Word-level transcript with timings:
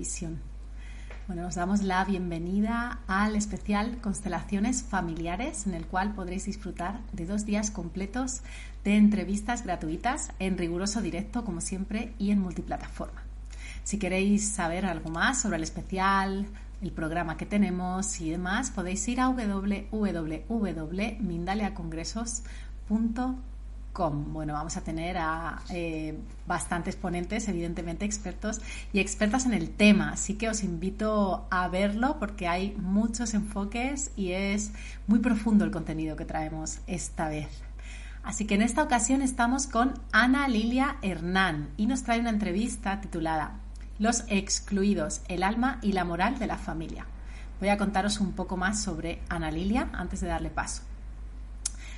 Televisión. 0.00 0.40
Bueno, 1.26 1.46
os 1.46 1.56
damos 1.56 1.82
la 1.82 2.02
bienvenida 2.06 3.00
al 3.06 3.36
especial 3.36 3.98
Constelaciones 4.00 4.82
Familiares, 4.82 5.66
en 5.66 5.74
el 5.74 5.84
cual 5.84 6.14
podréis 6.14 6.46
disfrutar 6.46 7.00
de 7.12 7.26
dos 7.26 7.44
días 7.44 7.70
completos 7.70 8.40
de 8.82 8.96
entrevistas 8.96 9.62
gratuitas 9.62 10.30
en 10.38 10.56
riguroso 10.56 11.02
directo, 11.02 11.44
como 11.44 11.60
siempre, 11.60 12.14
y 12.18 12.30
en 12.30 12.40
multiplataforma. 12.40 13.22
Si 13.84 13.98
queréis 13.98 14.48
saber 14.48 14.86
algo 14.86 15.10
más 15.10 15.42
sobre 15.42 15.58
el 15.58 15.64
especial, 15.64 16.46
el 16.80 16.92
programa 16.92 17.36
que 17.36 17.44
tenemos 17.44 18.22
y 18.22 18.30
demás, 18.30 18.70
podéis 18.70 19.06
ir 19.06 19.20
a 19.20 19.28
bueno, 23.98 24.54
vamos 24.54 24.76
a 24.76 24.80
tener 24.82 25.18
a 25.18 25.62
eh, 25.68 26.16
bastantes 26.46 26.96
ponentes, 26.96 27.48
evidentemente 27.48 28.04
expertos 28.04 28.60
y 28.92 29.00
expertas 29.00 29.46
en 29.46 29.52
el 29.52 29.70
tema, 29.70 30.10
así 30.12 30.34
que 30.34 30.48
os 30.48 30.62
invito 30.62 31.46
a 31.50 31.68
verlo 31.68 32.18
porque 32.18 32.48
hay 32.48 32.74
muchos 32.78 33.34
enfoques 33.34 34.12
y 34.16 34.32
es 34.32 34.72
muy 35.06 35.18
profundo 35.18 35.64
el 35.64 35.70
contenido 35.70 36.16
que 36.16 36.24
traemos 36.24 36.78
esta 36.86 37.28
vez. 37.28 37.48
Así 38.22 38.46
que 38.46 38.54
en 38.54 38.62
esta 38.62 38.82
ocasión 38.82 39.22
estamos 39.22 39.66
con 39.66 39.94
Ana 40.12 40.46
Lilia 40.46 40.96
Hernán 41.02 41.70
y 41.76 41.86
nos 41.86 42.02
trae 42.02 42.20
una 42.20 42.30
entrevista 42.30 43.00
titulada 43.00 43.58
Los 43.98 44.24
excluidos, 44.28 45.22
el 45.28 45.42
alma 45.42 45.78
y 45.82 45.92
la 45.92 46.04
moral 46.04 46.38
de 46.38 46.46
la 46.46 46.58
familia. 46.58 47.06
Voy 47.60 47.68
a 47.68 47.78
contaros 47.78 48.20
un 48.20 48.32
poco 48.32 48.56
más 48.56 48.82
sobre 48.82 49.20
Ana 49.28 49.50
Lilia 49.50 49.90
antes 49.92 50.20
de 50.20 50.28
darle 50.28 50.50
paso. 50.50 50.82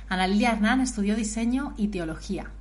Ana 0.09 0.27
Lilia 0.27 0.51
Hernán 0.51 0.81
estudió 0.81 1.15
diseño 1.15 1.73
y 1.77 1.87
teología. 1.87 2.51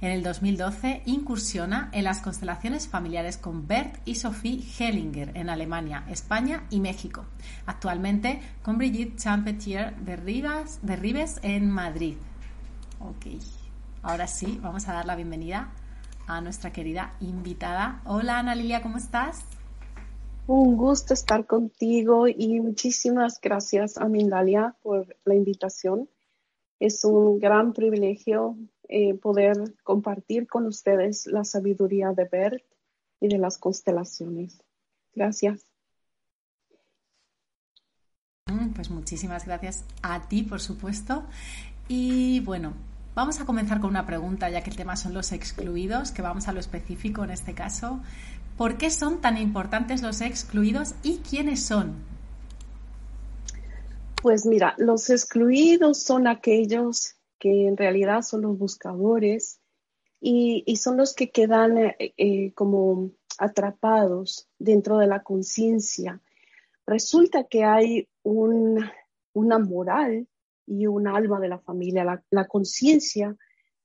En 0.00 0.10
el 0.10 0.22
2012 0.22 1.02
incursiona 1.06 1.88
en 1.92 2.04
las 2.04 2.20
constelaciones 2.20 2.86
familiares 2.86 3.38
con 3.38 3.66
Bert 3.66 3.96
y 4.04 4.16
Sophie 4.16 4.62
Hellinger 4.78 5.32
en 5.34 5.48
Alemania, 5.48 6.04
España 6.10 6.64
y 6.68 6.80
México. 6.80 7.24
Actualmente 7.64 8.40
con 8.62 8.76
Brigitte 8.76 9.16
Champetier 9.16 9.96
de, 9.96 10.16
Rivas, 10.16 10.80
de 10.82 10.96
Ribes 10.96 11.40
en 11.42 11.70
Madrid. 11.70 12.16
Ok, 13.00 13.42
ahora 14.02 14.26
sí, 14.26 14.58
vamos 14.62 14.86
a 14.88 14.92
dar 14.92 15.06
la 15.06 15.16
bienvenida 15.16 15.70
a 16.26 16.40
nuestra 16.42 16.72
querida 16.72 17.14
invitada. 17.20 18.02
Hola 18.04 18.38
Ana 18.38 18.54
Lilia, 18.54 18.82
¿cómo 18.82 18.98
estás? 18.98 19.44
Un 20.46 20.76
gusto 20.76 21.14
estar 21.14 21.46
contigo 21.46 22.28
y 22.28 22.60
muchísimas 22.60 23.40
gracias 23.40 23.96
a 23.96 24.08
Mindalia 24.08 24.74
por 24.82 25.16
la 25.24 25.34
invitación. 25.34 26.08
Es 26.78 27.04
un 27.04 27.38
gran 27.38 27.72
privilegio 27.72 28.56
eh, 28.88 29.14
poder 29.14 29.74
compartir 29.82 30.46
con 30.46 30.66
ustedes 30.66 31.26
la 31.26 31.44
sabiduría 31.44 32.12
de 32.12 32.24
Bert 32.24 32.64
y 33.20 33.28
de 33.28 33.38
las 33.38 33.58
constelaciones. 33.58 34.62
Gracias. 35.14 35.64
Mm, 38.46 38.74
pues 38.74 38.90
muchísimas 38.90 39.46
gracias 39.46 39.84
a 40.02 40.28
ti, 40.28 40.42
por 40.42 40.60
supuesto. 40.60 41.24
Y 41.88 42.40
bueno, 42.40 42.74
vamos 43.14 43.40
a 43.40 43.46
comenzar 43.46 43.80
con 43.80 43.90
una 43.90 44.06
pregunta, 44.06 44.50
ya 44.50 44.62
que 44.62 44.70
el 44.70 44.76
tema 44.76 44.96
son 44.96 45.14
los 45.14 45.32
excluidos, 45.32 46.12
que 46.12 46.22
vamos 46.22 46.46
a 46.46 46.52
lo 46.52 46.60
específico 46.60 47.24
en 47.24 47.30
este 47.30 47.54
caso. 47.54 48.00
¿Por 48.56 48.76
qué 48.78 48.90
son 48.90 49.20
tan 49.20 49.36
importantes 49.38 50.02
los 50.02 50.20
excluidos 50.20 50.94
y 51.02 51.18
quiénes 51.18 51.64
son? 51.64 52.15
Pues 54.26 54.44
mira, 54.44 54.74
los 54.76 55.08
excluidos 55.08 56.02
son 56.02 56.26
aquellos 56.26 57.14
que 57.38 57.68
en 57.68 57.76
realidad 57.76 58.22
son 58.22 58.42
los 58.42 58.58
buscadores 58.58 59.60
y, 60.20 60.64
son 60.78 60.96
los 60.96 61.14
que 61.14 61.30
quedan 61.30 61.78
eh, 61.78 62.12
eh, 62.16 62.52
como 62.54 63.12
atrapados 63.38 64.48
dentro 64.58 64.98
de 64.98 65.06
la 65.06 65.22
conciencia. 65.22 66.20
Resulta 66.88 67.44
que 67.44 67.62
hay 67.62 68.08
una 68.24 69.60
moral 69.60 70.26
y 70.66 70.88
un 70.88 71.06
alma 71.06 71.38
de 71.38 71.48
la 71.48 71.60
familia, 71.60 72.24
la, 72.28 72.48
conciencia 72.48 73.36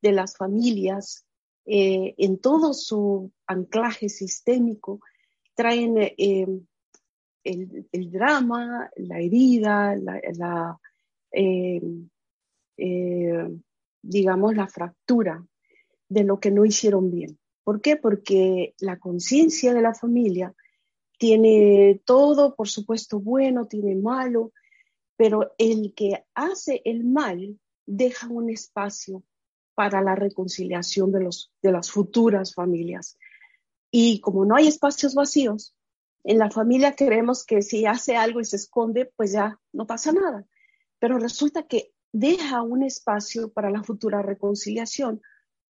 de 0.01 0.11
las 0.11 0.35
familias 0.35 1.23
eh, 1.67 2.15
en 2.17 2.39
todo 2.39 2.73
su 2.73 3.31
anclaje 3.45 4.09
sistémico 4.09 5.01
traen 5.53 5.99
el, 7.43 8.11
drama, 8.11 8.89
la 8.95 9.19
herida, 9.19 9.95
la, 9.95 10.79
eh, 11.31 11.81
digamos, 14.01 14.55
la 14.55 14.67
fractura 14.67 15.45
de 16.09 16.23
lo 16.23 16.39
que 16.39 16.51
no 16.51 16.65
hicieron 16.65 17.11
bien. 17.11 17.39
¿Por 17.63 17.81
qué? 17.81 17.95
Porque 17.95 18.73
la 18.79 18.97
conciencia 18.99 19.73
de 19.73 19.81
la 19.81 19.93
familia 19.93 20.53
tiene 21.17 22.01
todo, 22.03 22.55
por 22.55 22.67
supuesto, 22.67 23.19
bueno, 23.19 23.67
tiene 23.67 23.95
malo, 23.95 24.51
pero 25.15 25.53
el 25.57 25.93
que 25.93 26.25
hace 26.33 26.81
el 26.83 27.03
mal 27.03 27.59
deja 27.85 28.27
un 28.27 28.49
espacio 28.49 29.23
para 29.75 30.01
la 30.01 30.15
reconciliación 30.15 31.11
de, 31.11 31.21
los, 31.21 31.51
de 31.61 31.71
las 31.71 31.91
futuras 31.91 32.53
familias. 32.55 33.17
Y 33.91 34.19
como 34.19 34.45
no 34.45 34.55
hay 34.55 34.67
espacios 34.67 35.13
vacíos, 35.13 35.75
en 36.23 36.37
la 36.37 36.51
familia 36.51 36.95
creemos 36.95 37.45
que 37.45 37.61
si 37.61 37.85
hace 37.85 38.15
algo 38.15 38.39
y 38.39 38.45
se 38.45 38.55
esconde, 38.55 39.05
pues 39.15 39.31
ya 39.31 39.59
no 39.73 39.87
pasa 39.87 40.11
nada. 40.11 40.45
Pero 40.99 41.17
resulta 41.17 41.63
que 41.63 41.93
deja 42.11 42.61
un 42.61 42.83
espacio 42.83 43.51
para 43.51 43.71
la 43.71 43.83
futura 43.83 44.21
reconciliación 44.21 45.21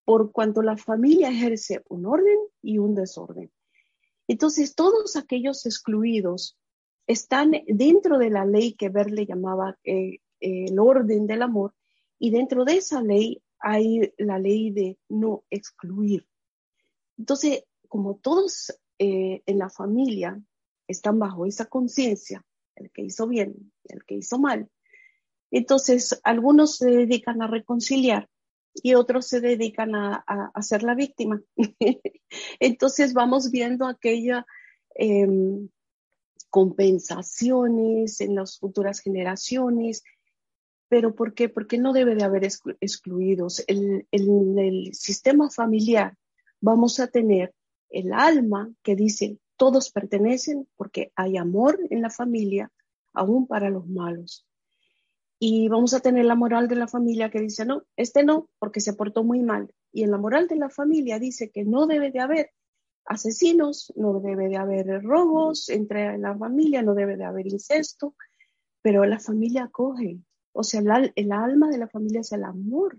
por 0.05 0.33
cuanto 0.33 0.63
la 0.63 0.77
familia 0.77 1.29
ejerce 1.29 1.83
un 1.89 2.07
orden 2.07 2.39
y 2.63 2.79
un 2.79 2.95
desorden. 2.95 3.53
Entonces, 4.27 4.75
todos 4.75 5.17
aquellos 5.17 5.67
excluidos 5.67 6.57
están 7.07 7.53
dentro 7.67 8.19
de 8.19 8.31
la 8.31 8.45
ley 8.45 8.73
que 8.73 8.89
Berle 8.89 9.27
llamaba 9.27 9.79
eh, 9.85 10.21
el 10.41 10.79
orden 10.79 11.27
del 11.27 11.43
amor 11.43 11.75
y 12.19 12.31
dentro 12.31 12.65
de 12.65 12.77
esa 12.77 13.03
ley 13.03 13.43
hay 13.59 14.13
la 14.19 14.39
ley 14.39 14.71
de 14.71 14.99
no 15.09 15.45
excluir. 15.51 16.27
Entonces, 17.17 17.65
como 17.89 18.17
todos 18.17 18.73
eh, 18.99 19.43
en 19.47 19.59
la 19.59 19.71
familia 19.71 20.41
están 20.89 21.19
bajo 21.19 21.47
esa 21.47 21.67
conciencia, 21.67 22.45
el 22.75 22.91
que 22.91 23.03
hizo 23.03 23.29
bien 23.29 23.73
y 23.85 23.95
el 23.95 24.05
que 24.05 24.17
hizo 24.17 24.39
mal. 24.39 24.69
Entonces, 25.51 26.21
algunos 26.25 26.77
se 26.77 26.91
dedican 26.91 27.41
a 27.43 27.47
reconciliar 27.47 28.29
y 28.75 28.95
otros 28.95 29.27
se 29.27 29.41
dedican 29.41 29.95
a, 29.95 30.25
a, 30.27 30.63
ser 30.63 30.83
la 30.83 30.95
víctima. 30.95 31.41
Entonces, 32.61 33.13
vamos 33.15 33.51
viendo 33.51 33.87
aquella 33.87 34.47
em, 34.95 35.69
compensaciones 36.51 38.21
en 38.21 38.35
las 38.35 38.59
futuras 38.59 39.01
generaciones. 39.01 40.05
¿Pero 40.89 41.15
por 41.15 41.35
qué? 41.35 41.49
Porque 41.49 41.79
no 41.79 41.93
debe 41.93 42.15
de 42.15 42.25
haber 42.25 42.45
excluidos. 42.45 43.65
En 43.67 44.07
el 44.11 44.95
sistema 44.95 45.51
familiar 45.51 46.17
vamos 46.61 46.99
a 47.01 47.09
tener 47.09 47.55
el 47.91 48.13
alma 48.13 48.71
que 48.83 48.97
dice, 48.97 49.39
todos 49.59 49.91
pertenecen 49.91 50.67
porque 50.77 51.13
hay 51.17 51.37
amor 51.37 51.79
en 51.91 52.01
la 52.01 52.09
familia, 52.09 52.73
aún 53.13 53.47
para 53.47 53.69
los 53.69 53.87
malos. 53.87 54.47
Y 55.39 55.69
vamos 55.69 55.93
a 55.95 56.01
tener 56.01 56.25
la 56.25 56.35
moral 56.35 56.67
de 56.67 56.77
la 56.77 56.89
familia 56.89 57.31
que 57.31 57.41
dice, 57.41 57.65
no, 57.65 57.83
este 57.97 58.25
no, 58.25 58.49
porque 58.59 58.81
se 58.81 58.95
portó 58.95 59.23
muy 59.23 59.41
mal. 59.43 59.73
Y 59.93 60.03
en 60.03 60.11
la 60.11 60.19
moral 60.19 60.49
de 60.49 60.57
la 60.57 60.71
familia 60.71 61.19
dice 61.19 61.51
que 61.51 61.65
no 61.65 61.87
debe 61.87 62.11
de 62.11 62.21
haber 62.21 62.51
asesinos, 63.05 63.93
no 63.97 64.21
debe 64.21 64.49
de 64.49 64.57
haber 64.57 65.03
robos 65.03 65.69
entre 65.69 66.19
la 66.19 66.37
familia, 66.37 66.83
no 66.83 66.95
debe 66.95 67.17
de 67.17 67.25
haber 67.25 67.47
incesto, 67.47 68.15
pero 68.83 69.05
la 69.05 69.21
familia 69.21 69.65
acoge. 69.65 70.19
O 70.53 70.65
sea, 70.65 70.81
el, 71.15 71.33
alma 71.33 71.69
de 71.69 71.79
la 71.79 71.89
familia 71.89 72.21
es 72.21 72.33
el 72.33 72.45
amor. 72.45 72.99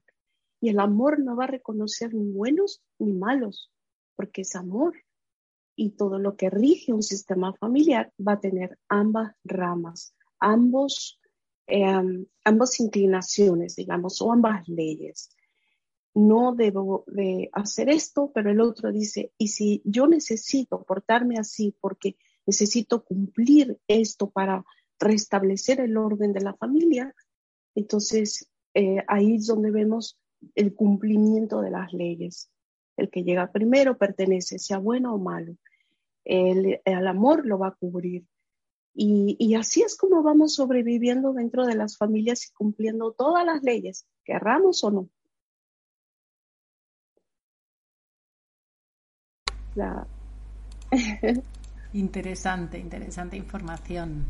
Y 0.62 0.70
el 0.70 0.80
amor 0.80 1.20
no 1.20 1.36
va 1.36 1.46
a 1.46 1.48
reconocer 1.48 2.14
ni 2.14 2.32
buenos 2.32 2.82
ni 3.00 3.14
malos, 3.14 3.72
porque 4.16 4.42
es 4.42 4.56
amor. 4.56 4.96
Y 5.82 5.92
todo 5.92 6.20
lo 6.20 6.36
que 6.36 6.50
rige 6.50 6.92
un 6.92 7.04
sistema 7.04 7.54
familiar 7.54 8.12
va 8.20 8.34
a 8.34 8.40
tener 8.40 8.78
ambas 8.90 9.34
ramas, 9.46 10.14
ambos 10.40 11.20
Em, 11.72 12.26
ambas 12.46 12.80
inclinaciones, 12.80 13.76
digamos, 13.76 14.20
o 14.24 14.32
ambas 14.32 14.68
leyes. 14.68 15.30
No 16.16 16.56
debo 16.56 17.04
de 17.06 17.52
hacer 17.54 17.90
esto, 17.90 18.32
pero 18.34 18.50
el 18.50 18.60
otro 18.60 18.92
dice, 18.92 19.34
y 19.38 19.50
si 19.50 19.84
yo 19.86 20.08
necesito 20.08 20.82
portarme 20.82 21.36
así 21.38 21.76
porque 21.80 22.18
necesito 22.48 23.06
cumplir 23.06 23.78
esto 23.88 24.32
para 24.32 24.66
restablecer 25.00 25.80
el 25.80 25.96
orden 25.96 26.34
de 26.34 26.42
la 26.42 26.56
familia, 26.56 27.14
entonces 27.76 28.50
eh, 28.74 29.04
ahí 29.08 29.36
es 29.36 29.46
donde 29.46 29.70
vemos 29.70 30.18
el 30.56 30.74
cumplimiento 30.74 31.62
de 31.62 31.70
las 31.70 31.94
leyes. 31.94 32.50
El 32.98 33.12
que 33.12 33.24
llega 33.24 33.52
primero 33.52 33.96
pertenece, 33.96 34.58
sea 34.58 34.80
bueno 34.80 35.14
o 35.14 35.20
malo. 35.20 35.56
El, 36.26 36.82
el 36.86 37.08
amor 37.08 37.46
lo 37.46 37.60
va 37.60 37.68
a 37.68 37.76
cubrir. 37.76 38.26
Y, 39.02 39.56
así 39.56 39.82
es 39.82 39.96
como 39.96 40.22
vamos 40.24 40.56
sobreviviendo 40.56 41.32
dentro 41.32 41.66
de 41.66 41.76
las 41.76 41.98
familias 41.98 42.46
y 42.46 42.54
cumpliendo 42.54 43.14
todas 43.14 43.46
las 43.46 43.64
leyes, 43.64 44.06
querramos 44.26 44.84
o 44.84 44.92
no. 44.92 45.10
interesante, 51.94 52.78
interesante 52.78 53.38
información. 53.38 54.26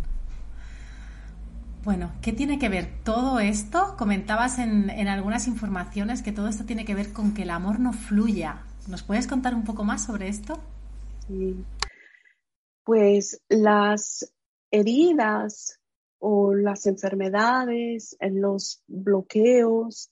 Bueno, 1.84 2.12
¿qué 2.22 2.32
tiene 2.32 2.60
que 2.60 2.70
ver 2.70 2.92
todo 3.04 3.40
esto? 3.40 3.96
Comentabas 3.98 4.60
en, 4.60 4.92
en, 4.92 5.08
algunas 5.08 5.48
informaciones 5.48 6.22
que 6.22 6.32
todo 6.32 6.48
esto 6.48 6.66
tiene 6.66 6.86
que 6.86 6.94
ver 6.94 7.12
con 7.12 7.34
que 7.34 7.42
el 7.42 7.50
amor 7.50 7.80
no 7.80 7.94
fluya. 7.94 8.62
¿Nos 8.88 9.02
puedes 9.02 9.26
contar 9.26 9.56
un 9.56 9.64
poco 9.64 9.84
más 9.84 10.04
sobre 10.04 10.28
esto? 10.28 10.60
Sí. 11.28 11.56
Pues 12.90 13.40
las 13.50 14.34
heridas 14.72 15.80
o 16.18 16.56
las 16.56 16.88
enfermedades, 16.88 18.18
los 18.20 18.82
bloqueos 18.88 20.10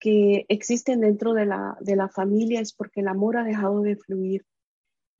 que 0.00 0.44
existen 0.48 0.98
dentro 0.98 1.32
de 1.32 1.46
la, 1.46 1.76
de 1.78 1.94
la 1.94 2.08
familia 2.08 2.58
es 2.58 2.72
porque 2.72 3.02
el 3.02 3.06
amor 3.06 3.36
ha 3.36 3.44
dejado 3.44 3.82
de 3.82 3.94
fluir. 3.94 4.44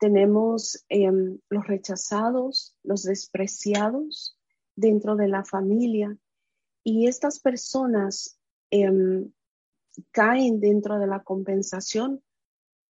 Tenemos 0.00 0.84
em, 0.88 1.38
los 1.48 1.68
rechazados, 1.68 2.74
los 2.82 3.04
despreciados 3.04 4.36
dentro 4.74 5.14
de 5.14 5.28
la 5.28 5.44
familia 5.44 6.18
y 6.82 7.06
estas 7.06 7.38
personas 7.38 8.40
em, 8.72 9.30
caen 10.10 10.58
dentro 10.58 10.98
de 10.98 11.06
la 11.06 11.22
compensación 11.22 12.24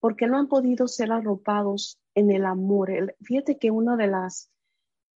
porque 0.00 0.28
no 0.28 0.38
han 0.38 0.48
podido 0.48 0.88
ser 0.88 1.12
arropados 1.12 1.98
en 2.14 2.30
el 2.30 2.44
amor. 2.44 3.14
fíjate 3.22 3.58
que 3.58 3.70
una 3.70 3.96
de 3.96 4.06
las 4.06 4.50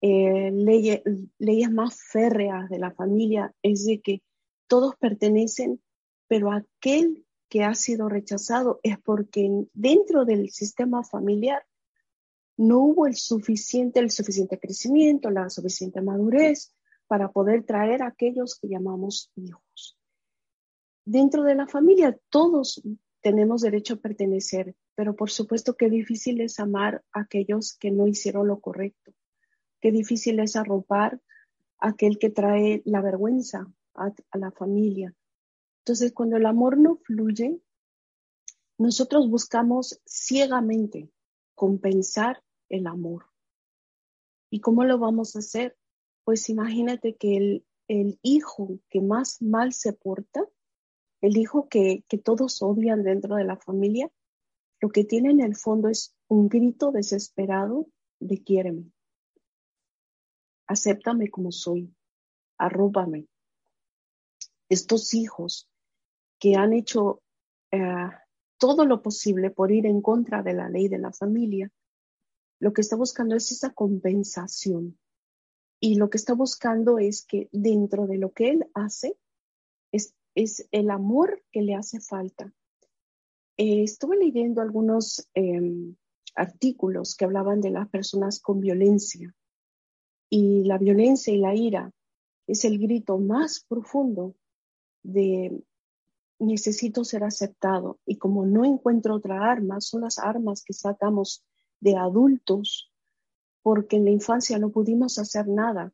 eh, 0.01 0.51
leyes, 0.53 1.03
leyes 1.39 1.71
más 1.71 2.01
férreas 2.03 2.69
de 2.69 2.79
la 2.79 2.93
familia 2.93 3.55
es 3.63 3.87
de 3.87 4.01
que 4.01 4.23
todos 4.67 4.97
pertenecen, 4.97 5.81
pero 6.29 6.53
aquel 6.53 7.25
que 7.49 7.65
ha 7.65 7.75
sido 7.75 8.09
rechazado 8.09 8.81
es 8.83 8.99
porque 8.99 9.67
dentro 9.73 10.25
del 10.25 10.51
sistema 10.51 11.05
familiar 11.05 11.65
no 12.57 12.81
hubo 12.81 13.07
el 13.07 13.15
suficiente, 13.15 14.01
el 14.01 14.11
suficiente 14.11 14.59
crecimiento, 14.59 15.31
la 15.31 15.51
suficiente 15.51 16.01
madurez 16.01 16.75
para 17.07 17.31
poder 17.31 17.65
traer 17.65 18.03
a 18.03 18.09
aquellos 18.09 18.59
que 18.59 18.69
llamamos 18.69 19.31
hijos. 19.37 19.99
Dentro 21.05 21.45
de 21.45 21.55
la 21.55 21.69
familia 21.69 22.19
todos 22.31 22.83
tenemos 23.27 23.63
derecho 23.63 23.95
a 23.95 23.97
pertenecer, 23.97 24.77
pero 24.95 25.17
por 25.17 25.31
supuesto 25.31 25.75
que 25.77 25.91
difícil 25.91 26.41
es 26.41 26.61
amar 26.61 27.03
a 27.13 27.23
aquellos 27.23 27.77
que 27.77 27.91
no 27.91 28.07
hicieron 28.07 28.47
lo 28.47 28.61
correcto 28.61 29.15
Qué 29.81 29.91
difícil 29.91 30.39
es 30.39 30.55
arropar 30.55 31.21
a 31.81 31.89
aquel 31.89 32.21
que 32.21 32.31
trae 32.31 32.83
la 32.85 33.01
vergüenza 33.01 33.67
a, 33.95 34.13
la 34.39 34.53
familia. 34.53 35.13
Entonces, 35.81 36.13
cuando 36.13 36.37
el 36.37 36.47
amor 36.47 36.79
no 36.79 36.99
fluye, 36.99 37.61
nosotros 38.79 39.29
buscamos 39.29 40.01
ciegamente 40.07 41.11
compensar 41.57 42.45
el 42.69 42.87
amor. 42.87 43.25
¿Y 44.51 44.61
cómo 44.61 44.85
lo 44.85 45.01
vamos 45.01 45.35
a 45.35 45.41
hacer? 45.41 45.77
Pues 46.23 46.49
imagínate 46.49 47.17
que 47.17 47.65
el 47.89 48.19
hijo 48.23 48.79
que 48.89 49.01
más 49.01 49.43
mal 49.43 49.73
se 49.73 49.95
porta, 49.95 50.49
el 51.27 51.37
hijo 51.37 51.69
que, 51.69 52.05
todos 52.25 52.63
odian 52.63 53.03
dentro 53.03 53.37
de 53.37 53.45
la 53.45 53.57
familia, 53.57 54.11
lo 54.81 54.91
que 54.91 55.05
tiene 55.05 55.31
en 55.31 55.41
el 55.41 55.57
fondo 55.57 55.89
es 55.89 56.15
un 56.29 56.49
grito 56.49 56.93
desesperado 56.93 57.89
de 58.21 58.43
quiéreme 58.43 58.93
acéptame 60.67 61.31
como 61.31 61.53
soy, 61.53 61.95
arróbame. 62.59 63.27
Estos 64.69 65.15
hijos 65.15 65.69
que 66.39 66.57
han 66.57 66.73
hecho 66.73 67.23
eh, 67.71 68.11
todo 68.59 68.85
lo 68.85 69.03
posible 69.03 69.51
por 69.51 69.71
ir 69.71 69.87
en 69.87 70.03
contra 70.03 70.43
de 70.43 70.55
la 70.55 70.69
ley 70.69 70.89
de 70.89 70.99
la 70.99 71.13
familia, 71.13 71.71
lo 72.59 72.73
que 72.73 72.81
está 72.81 72.97
buscando 72.97 73.37
es 73.37 73.53
esa 73.53 73.73
compensación. 73.73 74.99
Y 75.79 75.97
lo 75.97 76.09
que 76.11 76.17
está 76.17 76.35
buscando 76.35 76.99
es 76.99 77.25
que 77.25 77.49
dentro 77.53 78.07
de 78.07 78.19
lo 78.19 78.33
que 78.33 78.49
él 78.49 78.67
hace, 78.75 79.17
es, 80.37 80.69
el 80.71 80.91
amor 80.91 81.43
que 81.51 81.63
le 81.63 81.75
hace 81.75 82.01
falta. 82.01 82.53
Eh, 83.57 83.83
estuve 83.83 84.17
leyendo 84.17 84.61
algunos 84.61 85.29
em, 85.35 85.97
artículos 86.37 87.17
que 87.17 87.25
hablaban 87.25 87.61
de 87.61 87.71
las 87.71 87.89
personas 87.89 88.41
con 88.41 88.61
violencia 88.61 89.35
y 90.29 90.65
la 90.65 90.79
violencia 90.79 91.33
y 91.33 91.39
la 91.39 91.55
ira 91.55 91.93
es 92.47 92.65
el 92.65 92.79
grito 92.79 93.19
más 93.19 93.65
profundo 93.69 94.37
de 95.03 95.63
necesito 96.39 97.05
ser 97.05 97.25
aceptado. 97.25 97.99
Y 98.05 98.19
como 98.19 98.45
no 98.45 98.65
encuentro 98.65 99.15
otra 99.15 99.51
arma, 99.51 99.81
son 99.81 100.03
las 100.03 100.19
armas 100.19 100.63
que 100.63 100.73
sacamos 100.73 101.45
de 101.81 101.97
adultos, 101.97 102.93
porque 103.63 103.97
en 103.97 104.05
la 104.05 104.11
infancia 104.11 104.59
no 104.59 104.71
pudimos 104.71 105.19
hacer 105.19 105.49
nada. 105.49 105.93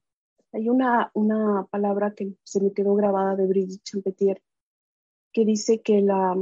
Hay 0.53 0.69
una, 0.69 1.11
una 1.15 1.67
palabra 1.71 2.15
que 2.15 2.35
se 2.43 2.61
me 2.61 2.73
quedó 2.73 2.95
grabada 2.95 3.37
de 3.37 3.47
Brigitte 3.47 3.85
Champetier, 3.85 4.43
que 5.33 5.45
dice 5.45 5.81
que 5.81 6.03
la, 6.03 6.37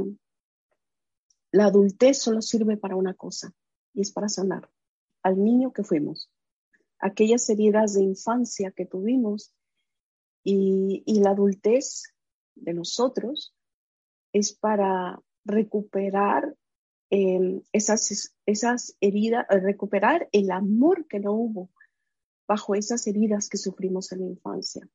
la 1.51 1.65
adultez 1.65 2.17
solo 2.17 2.41
sirve 2.41 2.77
para 2.77 2.95
una 2.95 3.13
cosa, 3.13 3.53
y 3.93 4.01
es 4.01 4.11
para 4.11 4.29
sanar 4.29 4.69
al 5.23 5.41
niño 5.41 5.71
que 5.71 5.83
fuimos 5.83 6.29
aquellas 7.01 7.49
heridas 7.49 7.95
de 7.95 8.03
infancia 8.03 8.71
que 8.71 8.85
tuvimos 8.85 9.53
y, 10.43 11.03
la 11.19 11.31
adultez 11.31 12.13
de 12.55 12.73
nosotros 12.73 13.53
es 14.33 14.53
para 14.53 15.19
recuperar 15.43 16.55
em, 17.09 17.61
esas, 17.73 18.33
esas 18.45 18.95
heridas, 19.01 19.45
recuperar 19.49 20.29
el 20.31 20.51
amor 20.51 21.07
que 21.07 21.19
no 21.19 21.33
hubo 21.33 21.69
bajo 22.51 22.75
esas 22.75 23.07
heridas 23.07 23.47
que 23.47 23.57
sufrimos 23.57 24.11
en 24.11 24.19
la 24.19 24.25
infancia. 24.25 24.85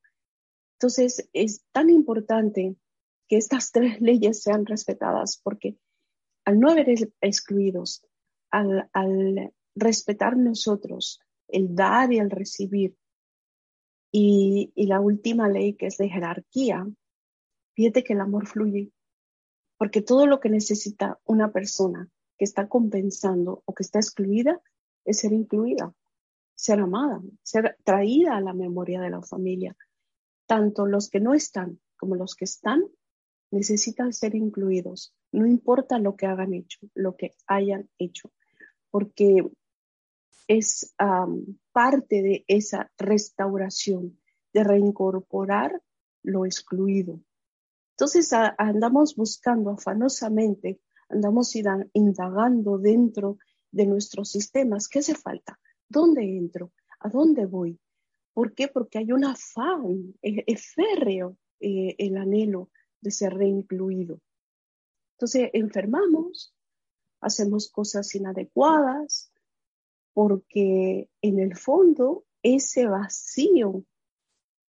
Entonces, 0.75 1.27
es 1.33 1.65
tan 1.73 1.89
importante 1.89 2.77
que 3.29 3.39
estas 3.39 3.73
tres 3.73 3.99
leyes 4.03 4.43
sean 4.43 4.67
respetadas 4.67 5.41
porque 5.43 5.79
al 6.45 6.61
no 6.61 6.71
haber 6.71 6.87
excluidos, 7.23 8.05
al, 8.51 8.91
respetar 9.75 10.37
nosotros 10.37 11.21
el 11.49 11.75
dar 11.75 12.13
y 12.13 12.19
el 12.19 12.31
recibir. 12.31 12.95
Y, 14.13 14.73
la 14.77 15.01
última 15.01 15.49
ley 15.49 15.77
que 15.77 15.87
es 15.87 15.97
de 15.97 16.11
jerarquía, 16.11 16.87
fíjate 17.75 18.05
que 18.05 18.13
el 18.13 18.21
amor 18.21 18.47
fluye, 18.47 18.93
porque 19.79 20.03
todo 20.03 20.27
lo 20.27 20.41
que 20.41 20.51
necesita 20.51 21.19
una 21.25 21.53
persona 21.53 22.11
que 22.37 22.45
está 22.45 22.69
compensando 22.69 23.63
o 23.65 23.75
que 23.75 23.83
está 23.83 23.99
excluida 23.99 24.61
es 25.07 25.21
ser 25.21 25.33
incluida, 25.33 25.95
ser 26.57 26.81
amada, 26.81 27.21
ser 27.45 27.77
traída 27.85 28.37
a 28.37 28.41
la 28.41 28.53
memoria 28.53 29.01
de 29.01 29.11
la 29.11 29.23
familia. 29.23 29.77
Tanto 30.47 30.87
los 30.87 31.09
que 31.09 31.21
no 31.21 31.35
están 31.35 31.79
como 31.97 32.17
los 32.17 32.35
que 32.35 32.47
están 32.47 32.83
necesitan 33.53 34.13
ser 34.13 34.35
incluidos, 34.35 35.15
no 35.31 35.47
importa 35.47 36.01
lo 36.01 36.17
que 36.17 36.27
hagan 36.27 36.53
hecho, 36.55 36.81
lo 36.95 37.17
que 37.17 37.37
hayan 37.47 37.89
hecho, 37.99 38.33
porque 38.91 39.49
es 40.49 40.95
parte 41.73 42.23
de 42.23 42.45
esa 42.49 42.91
restauración, 42.99 44.19
de 44.53 44.65
reincorporar 44.65 45.81
lo 46.23 46.47
excluido. 46.47 47.21
Entonces 47.93 48.33
andamos 48.33 49.15
buscando 49.15 49.71
afanosamente, 49.71 50.81
andamos 51.09 51.55
indagando 51.93 52.79
dentro 52.79 53.39
de 53.71 53.87
nuestros 53.87 54.31
sistemas. 54.31 54.89
¿Qué 54.89 54.99
hace 55.01 55.15
falta? 55.15 55.59
¿Dónde 55.89 56.23
entro? 56.23 56.73
¿A 57.01 57.09
dónde 57.09 57.47
voy? 57.47 57.79
¿Por 58.33 58.55
qué? 58.55 58.69
Porque 58.69 58.99
hay 58.99 59.13
un 59.13 59.25
afán, 59.25 60.15
es, 60.21 60.75
férreo 60.75 61.37
eh, 61.61 61.95
el 61.99 62.17
anhelo 62.17 62.71
de 63.01 63.11
ser 63.11 63.35
reincluido. 63.35 64.21
Entonces 65.13 65.51
enfermamos, 65.55 66.55
hacemos 67.21 67.71
cosas 67.71 68.15
inadecuadas, 68.15 69.33
porque 70.13 71.09
en 71.23 71.39
el 71.39 71.57
fondo 71.57 72.25
ese 72.43 72.87
vacío 72.87 73.85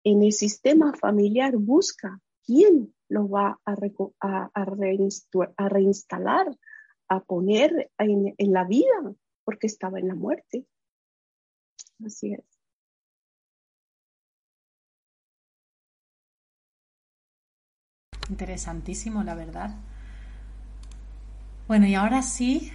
en 0.04 0.22
el 0.22 0.32
sistema 0.32 0.92
familiar 0.94 1.56
busca 1.56 2.20
quién 2.44 2.94
lo 3.08 3.28
va 3.28 3.58
a, 3.64 3.74
reinstalar, 5.68 6.58
a 7.08 7.20
poner 7.24 7.90
en 7.98 8.52
la 8.52 8.64
vida, 8.64 9.14
porque 9.44 9.66
estaba 9.66 9.98
en 9.98 10.08
la 10.08 10.14
muerte. 10.14 10.66
Así 12.04 12.34
es. 12.34 12.44
Interesantísimo, 18.28 19.22
la 19.22 19.34
verdad. 19.34 19.74
Bueno, 21.66 21.86
y 21.86 21.94
ahora 21.94 22.22
sí, 22.22 22.72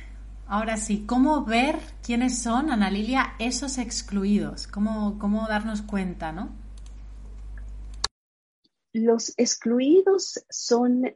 ahora 0.48 0.78
sí, 0.78 1.06
¿cómo 1.06 1.44
ver 1.46 1.80
quiénes 2.04 2.40
son, 2.40 2.72
Ana 2.72 2.90
Lilia, 2.90 3.34
esos 3.40 3.78
excluidos? 3.78 4.68
¿Cómo, 4.68 5.18
cómo 5.20 5.48
darnos 5.48 5.82
cuenta, 5.82 6.32
no? 6.32 6.50
Los 8.94 9.34
excluidos 9.38 10.44
son 10.50 11.16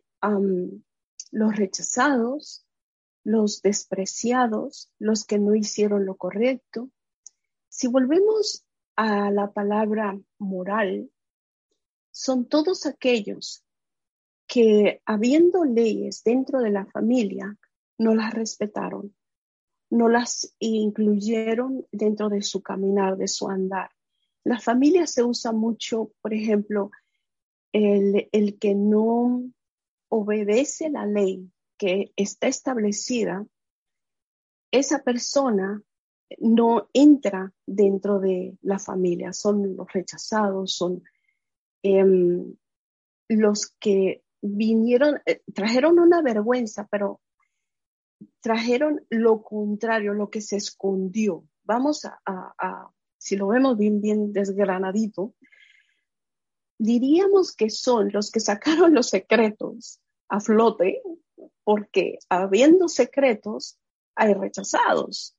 los 1.32 1.56
rechazados, 1.56 2.66
los 3.24 3.62
despreciados, 3.62 4.92
los 5.00 5.26
que 5.26 5.40
no 5.40 5.56
hicieron 5.56 6.06
lo 6.06 6.16
correcto. 6.16 6.90
Si 7.76 7.88
volvemos 7.88 8.64
a 8.96 9.32
la 9.32 9.52
palabra 9.52 10.16
moral, 10.38 11.10
son 12.12 12.46
todos 12.46 12.86
aquellos 12.86 13.66
que 14.46 15.02
habiendo 15.08 15.66
leyes 15.66 16.24
dentro 16.24 16.60
de 16.60 16.70
la 16.70 16.86
familia, 16.86 17.58
no 17.98 18.14
las 18.14 18.32
respetaron, 18.32 19.16
no 19.90 20.08
las 20.08 20.56
incluyeron 20.60 21.88
dentro 21.92 22.30
de 22.30 22.44
su 22.44 22.62
caminar, 22.62 23.18
de 23.18 23.28
su 23.28 23.50
andar. 23.50 23.90
La 24.44 24.60
familia 24.60 25.08
se 25.08 25.24
usa 25.24 25.52
mucho, 25.52 26.12
por 26.22 26.36
ejemplo, 26.36 26.92
el, 27.72 28.30
el 28.32 28.60
que 28.60 28.76
no 28.76 29.52
obedece 30.10 30.92
la 30.92 31.08
ley 31.08 31.52
que 31.80 32.14
está 32.18 32.46
establecida, 32.46 33.48
esa 34.70 35.02
persona 35.02 35.82
no 36.40 36.90
entra 36.94 37.54
dentro 37.66 38.20
de 38.20 38.58
la 38.62 38.80
familia, 38.80 39.34
son 39.34 39.76
los 39.76 39.92
rechazados, 39.92 40.76
son 40.76 41.04
em, 41.82 42.56
los 43.30 43.76
que 43.80 44.24
vinieron, 44.42 45.22
eh, 45.26 45.42
trajeron 45.54 46.00
una 46.00 46.22
vergüenza, 46.22 46.88
pero 46.92 47.22
trajeron 48.42 49.06
lo 49.10 49.42
contrario, 49.42 50.14
lo 50.14 50.30
que 50.30 50.42
se 50.42 50.58
escondió. 50.58 51.46
Vamos 51.64 52.06
a, 52.06 52.92
si 53.18 53.38
lo 53.38 53.48
vemos 53.48 53.78
bien, 53.78 54.02
bien 54.02 54.34
desgranadito, 54.34 55.34
diríamos 56.78 57.56
que 57.56 57.70
son 57.70 58.12
los 58.12 58.32
que 58.32 58.42
sacaron 58.42 58.94
los 58.94 59.10
secretos 59.10 60.02
a 60.28 60.40
flote, 60.40 61.02
porque 61.64 62.20
habiendo 62.30 62.90
secretos, 62.90 63.80
hay 64.16 64.34
rechazados, 64.34 65.36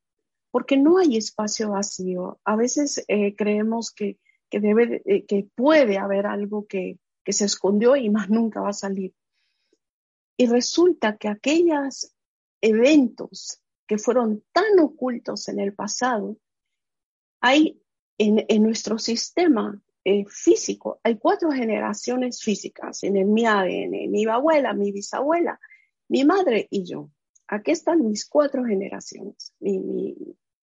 porque 0.54 0.76
no 0.76 0.98
hay 0.98 1.16
espacio 1.16 1.70
vacío. 1.70 2.38
A 2.44 2.54
veces 2.54 3.04
eh, 3.08 3.34
creemos 3.34 3.90
que, 3.90 4.20
que, 4.48 4.60
debe, 4.60 5.02
eh, 5.04 5.26
que 5.26 5.48
puede 5.52 5.98
haber 5.98 6.28
algo 6.28 6.68
que, 6.68 7.00
que 7.24 7.32
se 7.32 7.46
escondió 7.46 7.96
y 7.96 8.08
más 8.08 8.30
nunca 8.30 8.60
va 8.60 8.68
a 8.68 8.72
salir. 8.72 9.12
Y 10.36 10.46
resulta 10.46 11.16
que 11.16 11.26
aquellos 11.26 12.14
eventos 12.60 13.60
que 13.88 13.98
fueron 13.98 14.44
tan 14.52 14.78
ocultos 14.78 15.48
en 15.48 15.58
el 15.58 15.74
pasado, 15.74 16.38
hay 17.40 17.82
en, 18.16 18.62
nuestro 18.62 19.00
sistema 19.00 19.82
eh, 20.04 20.24
físico, 20.28 21.00
hay 21.02 21.18
cuatro 21.18 21.50
generaciones 21.50 22.40
físicas 22.40 23.02
en 23.02 23.16
el 23.16 23.26
mi 23.26 23.44
ADN, 23.44 24.08
mi 24.08 24.24
abuela, 24.26 24.72
mi 24.72 24.92
bisabuela, 24.92 25.58
mi 26.06 26.24
madre 26.24 26.68
y 26.70 26.84
yo. 26.84 27.10
Aquí 27.48 27.72
están 27.72 28.06
mis 28.08 28.24
cuatro 28.24 28.64
generaciones, 28.64 29.52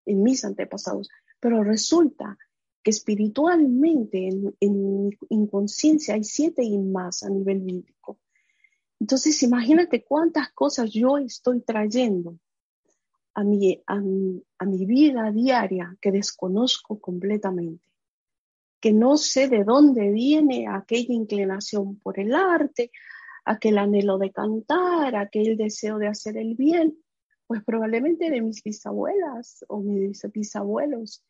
en 0.05 0.23
mis 0.23 0.43
antepasados. 0.45 1.09
Pero 1.39 1.63
resulta 1.63 2.37
que 2.83 2.91
espiritualmente 2.91 4.27
en, 4.27 4.55
en 4.59 5.09
inconsciencia 5.29 6.15
hay 6.15 6.23
siete 6.23 6.63
y 6.63 6.77
más 6.77 7.23
a 7.23 7.29
nivel 7.29 7.61
bíblico. 7.61 8.19
Entonces, 8.99 9.41
imagínate 9.43 10.03
cuántas 10.03 10.51
cosas 10.51 10.91
yo 10.91 11.17
estoy 11.17 11.61
trayendo 11.61 12.37
a 13.33 13.43
mi, 13.43 13.81
a, 13.87 13.95
a 13.95 14.65
mi 14.65 14.85
vida 14.85 15.31
diaria 15.31 15.95
que 16.01 16.11
desconozco 16.11 16.99
completamente, 16.99 17.83
que 18.79 18.93
no 18.93 19.17
sé 19.17 19.47
de 19.47 19.63
dónde 19.63 20.11
viene 20.11 20.67
aquella 20.67 21.13
inclinación 21.13 21.97
por 21.99 22.19
el 22.19 22.35
arte, 22.35 22.91
aquel 23.45 23.77
anhelo 23.77 24.17
de 24.17 24.31
cantar, 24.31 25.15
aquel 25.15 25.57
deseo 25.57 25.97
de 25.97 26.07
hacer 26.07 26.37
el 26.37 26.55
bien, 26.55 26.97
pues 27.51 27.65
probablemente 27.65 28.29
de 28.29 28.41
mis 28.41 28.63
bisabuelas 28.63 29.65
o 29.67 29.81
mis 29.81 30.25
bisabuelos 30.31 31.21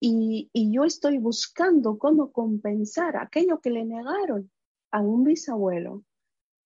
y, 0.00 0.48
yo 0.54 0.84
estoy 0.84 1.18
buscando 1.18 1.98
cómo 1.98 2.32
compensar 2.32 3.18
aquello 3.18 3.60
que 3.60 3.68
le 3.68 3.84
negaron 3.84 4.50
a 4.92 5.02
un 5.02 5.24
bisabuelo, 5.24 6.04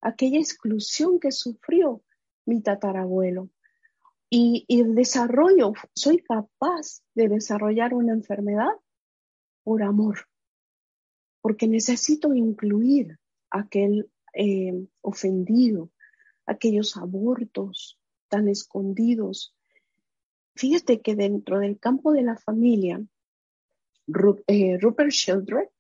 aquella 0.01 0.39
exclusión 0.39 1.19
que 1.19 1.33
sufrió 1.33 2.01
mi 2.45 2.63
tatarabuelo. 2.63 3.51
Y, 4.31 4.65
el 4.69 4.95
desarrollo, 4.95 5.73
soy 5.93 6.19
capaz 6.19 7.03
de 7.17 7.29
desarrollar 7.29 7.93
una 7.93 8.13
enfermedad 8.13 8.71
por 9.65 9.83
amor, 9.83 10.29
porque 11.41 11.67
necesito 11.67 12.33
incluir 12.35 13.19
aquel 13.51 14.09
eh, 14.33 14.87
ofendido, 15.01 15.91
aquellos 16.47 16.97
abortos 16.97 17.99
tan 18.29 18.49
escondidos. 18.49 19.55
Fíjate 20.55 21.01
que 21.01 21.15
dentro 21.15 21.59
del 21.61 21.79
campo 21.79 22.13
de 22.13 22.23
la 22.23 22.37
familia 22.37 23.05
eh, 24.47 24.79
Rupert 24.79 25.11
Sheldrake 25.11 25.73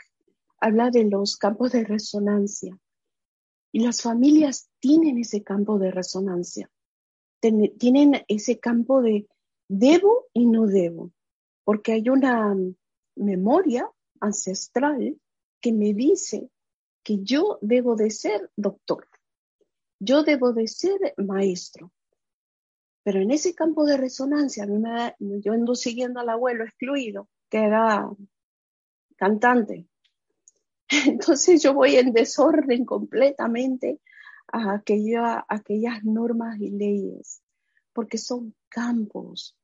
habla 0.58 0.90
de 0.90 1.04
los 1.04 1.36
campos 1.36 1.72
de 1.72 1.84
resonancia 1.84 2.76
y 3.72 3.80
las 3.80 4.02
familias 4.02 4.68
tienen 4.80 5.18
ese 5.18 5.42
campo 5.42 5.78
de 5.78 5.90
resonancia, 5.90 6.70
tienen 7.40 8.24
ese 8.26 8.58
campo 8.58 9.02
de 9.02 9.28
debo 9.68 10.26
y 10.32 10.46
no 10.46 10.66
debo, 10.66 11.12
porque 11.64 11.92
hay 11.92 12.08
una 12.08 12.56
memoria 13.14 13.90
ancestral 14.20 15.20
que 15.60 15.72
me 15.72 15.94
dice 15.94 16.50
que 17.02 17.18
yo 17.22 17.58
debo 17.60 17.96
de 17.96 18.10
ser 18.10 18.50
doctor, 18.56 19.06
yo 20.00 20.22
debo 20.22 20.52
de 20.52 20.68
ser 20.68 21.14
maestro. 21.16 21.92
Pero 23.06 23.20
en 23.20 23.30
ese 23.30 23.54
campo 23.54 23.86
de 23.86 23.96
resonancia, 23.96 24.66
yo 25.20 25.52
ando 25.52 25.76
siguiendo 25.76 26.18
al 26.18 26.28
abuelo 26.28 26.64
excluido, 26.64 27.28
que 27.48 27.58
era 27.58 28.10
cantante. 29.14 29.86
Entonces 31.06 31.62
yo 31.62 31.72
voy 31.72 31.94
en 31.94 32.12
desorden 32.12 32.84
completamente 32.84 34.00
a 34.48 34.74
aquellas 34.74 36.02
normas 36.02 36.58
y 36.60 36.70
leyes, 36.70 37.42
porque 37.92 38.18
son 38.18 38.56
campos. 38.68 39.56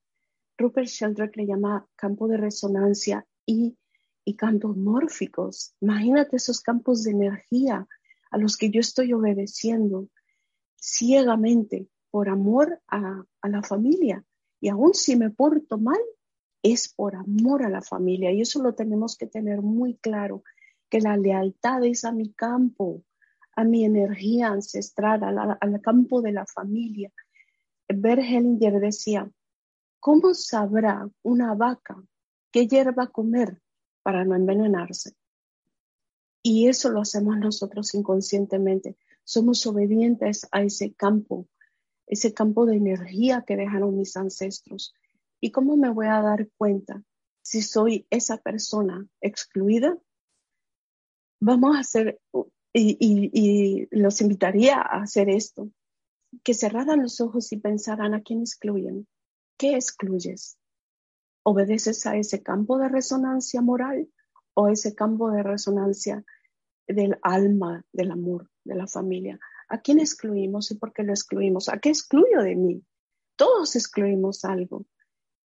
Rupert 0.56 0.86
Sheldrake 0.86 1.40
le 1.40 1.48
llama 1.48 1.84
campo 1.96 2.28
de 2.28 2.36
resonancia 2.36 3.26
y, 3.44 3.76
y 4.24 4.36
campos 4.36 4.76
mórficos. 4.76 5.74
Imagínate 5.80 6.36
esos 6.36 6.60
campos 6.60 7.02
de 7.02 7.10
energía 7.10 7.88
a 8.30 8.38
los 8.38 8.56
que 8.56 8.70
yo 8.70 8.78
estoy 8.78 9.12
obedeciendo 9.12 10.08
ciegamente 10.76 11.88
por 12.12 12.28
amor 12.28 12.80
a, 12.88 13.24
la 13.42 13.62
familia. 13.62 14.22
Y 14.60 14.68
aún 14.68 14.92
si 14.94 15.16
me 15.16 15.30
porto 15.30 15.78
mal, 15.78 15.98
es 16.62 16.92
por 16.92 17.16
amor 17.16 17.64
a 17.64 17.70
la 17.70 17.80
familia 17.80 18.30
y 18.30 18.42
eso 18.42 18.62
lo 18.62 18.74
tenemos 18.74 19.16
que 19.16 19.26
tener 19.26 19.62
muy 19.62 19.96
claro, 19.96 20.44
que 20.90 21.00
la 21.00 21.16
lealtad 21.16 21.82
es 21.84 22.04
a 22.04 22.12
mi 22.12 22.32
campo, 22.34 23.02
a 23.56 23.64
mi 23.64 23.84
energía 23.84 24.48
ancestral, 24.48 25.24
al 25.58 25.80
campo 25.80 26.20
de 26.20 26.32
la 26.32 26.46
familia. 26.46 27.10
Bert 27.88 28.22
decía, 28.22 29.28
¿cómo 29.98 30.34
sabrá 30.34 31.08
una 31.22 31.54
vaca 31.54 31.96
qué 32.52 32.68
hierba 32.68 33.06
comer 33.06 33.58
para 34.02 34.24
no 34.24 34.36
envenenarse? 34.36 35.14
Y 36.42 36.68
eso 36.68 36.90
lo 36.90 37.00
hacemos 37.00 37.38
nosotros 37.38 37.94
inconscientemente. 37.94 38.98
Somos 39.24 39.66
obedientes 39.66 40.46
a 40.52 40.62
ese 40.62 40.92
campo, 40.92 41.48
ese 42.12 42.34
campo 42.34 42.66
de 42.66 42.76
energía 42.76 43.42
que 43.46 43.56
dejaron 43.56 43.96
mis 43.96 44.18
ancestros. 44.18 44.94
¿Y 45.40 45.50
cómo 45.50 45.78
me 45.78 45.88
voy 45.88 46.08
a 46.08 46.20
dar 46.20 46.46
cuenta 46.58 47.02
si 47.40 47.62
soy 47.62 48.06
esa 48.10 48.36
persona 48.36 49.08
excluida? 49.22 49.96
Vamos 51.40 51.74
a 51.74 51.80
hacer, 51.80 52.20
y, 52.74 53.88
los 53.90 54.20
invitaría 54.20 54.76
a 54.76 55.00
hacer 55.02 55.30
esto, 55.30 55.70
que 56.44 56.52
cerraran 56.52 57.00
los 57.00 57.18
ojos 57.22 57.50
y 57.50 57.56
pensaran 57.56 58.12
a 58.12 58.20
quién 58.20 58.40
excluyen. 58.40 59.08
¿Qué 59.56 59.74
excluyes? 59.74 60.58
¿Obedeces 61.44 62.04
a 62.04 62.16
ese 62.16 62.42
campo 62.42 62.76
de 62.76 62.90
resonancia 62.90 63.62
moral 63.62 64.06
o 64.52 64.68
ese 64.68 64.94
campo 64.94 65.30
de 65.30 65.42
resonancia 65.42 66.26
del 66.86 67.18
alma, 67.22 67.86
del 67.90 68.10
amor, 68.10 68.50
de 68.64 68.74
la 68.74 68.86
familia? 68.86 69.40
¿A 69.72 69.80
quién 69.80 70.00
excluimos 70.00 70.70
y 70.70 70.74
por 70.74 70.92
qué 70.92 71.02
lo 71.02 71.14
excluimos? 71.14 71.70
¿A 71.70 71.78
qué 71.78 71.88
excluyo 71.88 72.42
de 72.42 72.56
mí? 72.56 72.84
Todos 73.36 73.74
excluimos 73.74 74.44
algo. 74.44 74.84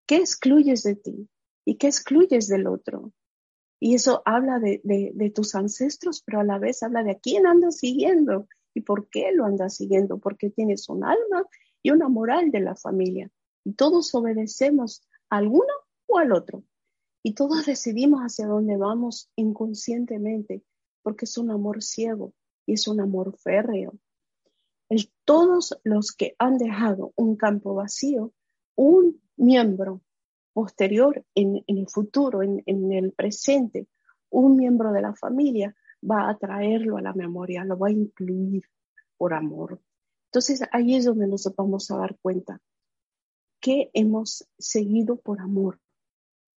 ¿Qué 0.06 0.18
excluyes 0.18 0.84
de 0.84 0.96
ti? 0.96 1.30
¿Y 1.64 1.78
qué 1.78 1.88
excluyes 1.88 2.50
del 2.50 2.68
otro? 2.68 3.14
Y 3.80 3.96
eso 3.96 4.22
habla 4.26 4.60
de, 4.60 5.32
tus 5.34 5.56
ancestros, 5.56 6.24
pero 6.26 6.42
a 6.42 6.44
la 6.44 6.60
vez 6.60 6.84
habla 6.84 7.06
de 7.06 7.12
a 7.12 7.20
quién 7.20 7.48
andas 7.48 7.78
siguiendo 7.78 8.50
y 8.74 8.82
por 8.82 9.08
qué 9.08 9.32
lo 9.32 9.46
andas 9.46 9.78
siguiendo, 9.78 10.18
porque 10.18 10.50
tienes 10.50 10.90
un 10.90 11.06
alma 11.06 11.46
y 11.82 11.92
una 11.92 12.10
moral 12.10 12.52
de 12.52 12.60
la 12.60 12.76
familia. 12.76 13.32
Y 13.64 13.76
todos 13.76 14.14
obedecemos 14.14 15.08
a 15.30 15.38
alguno 15.38 15.72
o 16.06 16.18
al 16.18 16.34
otro. 16.34 16.66
Y 17.24 17.34
todos 17.34 17.66
decidimos 17.66 18.20
hacia 18.24 18.46
dónde 18.46 18.76
vamos 18.76 19.32
inconscientemente, 19.38 20.66
porque 21.02 21.24
es 21.24 21.38
un 21.38 21.50
amor 21.50 21.82
ciego 21.82 22.34
y 22.66 22.74
es 22.74 22.90
un 22.90 23.00
amor 23.00 23.38
férreo. 23.38 23.98
El, 24.90 25.12
todos 25.26 25.80
los 25.84 26.12
que 26.12 26.36
han 26.40 26.58
dejado 26.58 27.14
un 27.16 27.36
campo 27.36 27.76
vacío, 27.76 28.32
un 28.76 29.22
miembro 29.36 30.02
posterior, 30.54 31.24
en, 31.36 31.64
el 31.68 31.88
futuro, 31.88 32.42
en, 32.42 32.64
el 32.66 33.12
presente, 33.12 33.88
un 34.30 34.56
miembro 34.56 34.92
de 34.92 35.02
la 35.02 35.14
familia 35.14 35.76
va 36.04 36.30
a 36.30 36.38
traerlo 36.38 36.98
a 36.98 37.02
la 37.02 37.14
memoria, 37.14 37.64
lo 37.64 37.78
va 37.78 37.90
a 37.90 37.92
incluir 37.92 38.64
por 39.18 39.34
amor. 39.34 39.80
Entonces 40.30 40.62
ahí 40.72 40.96
es 40.96 41.06
donde 41.06 41.28
nos 41.28 41.48
vamos 41.56 41.92
a 41.92 41.98
dar 41.98 42.18
cuenta 42.22 42.60
que 43.60 43.90
hemos 43.94 44.48
seguido 44.58 45.18
por 45.18 45.42
amor 45.42 45.80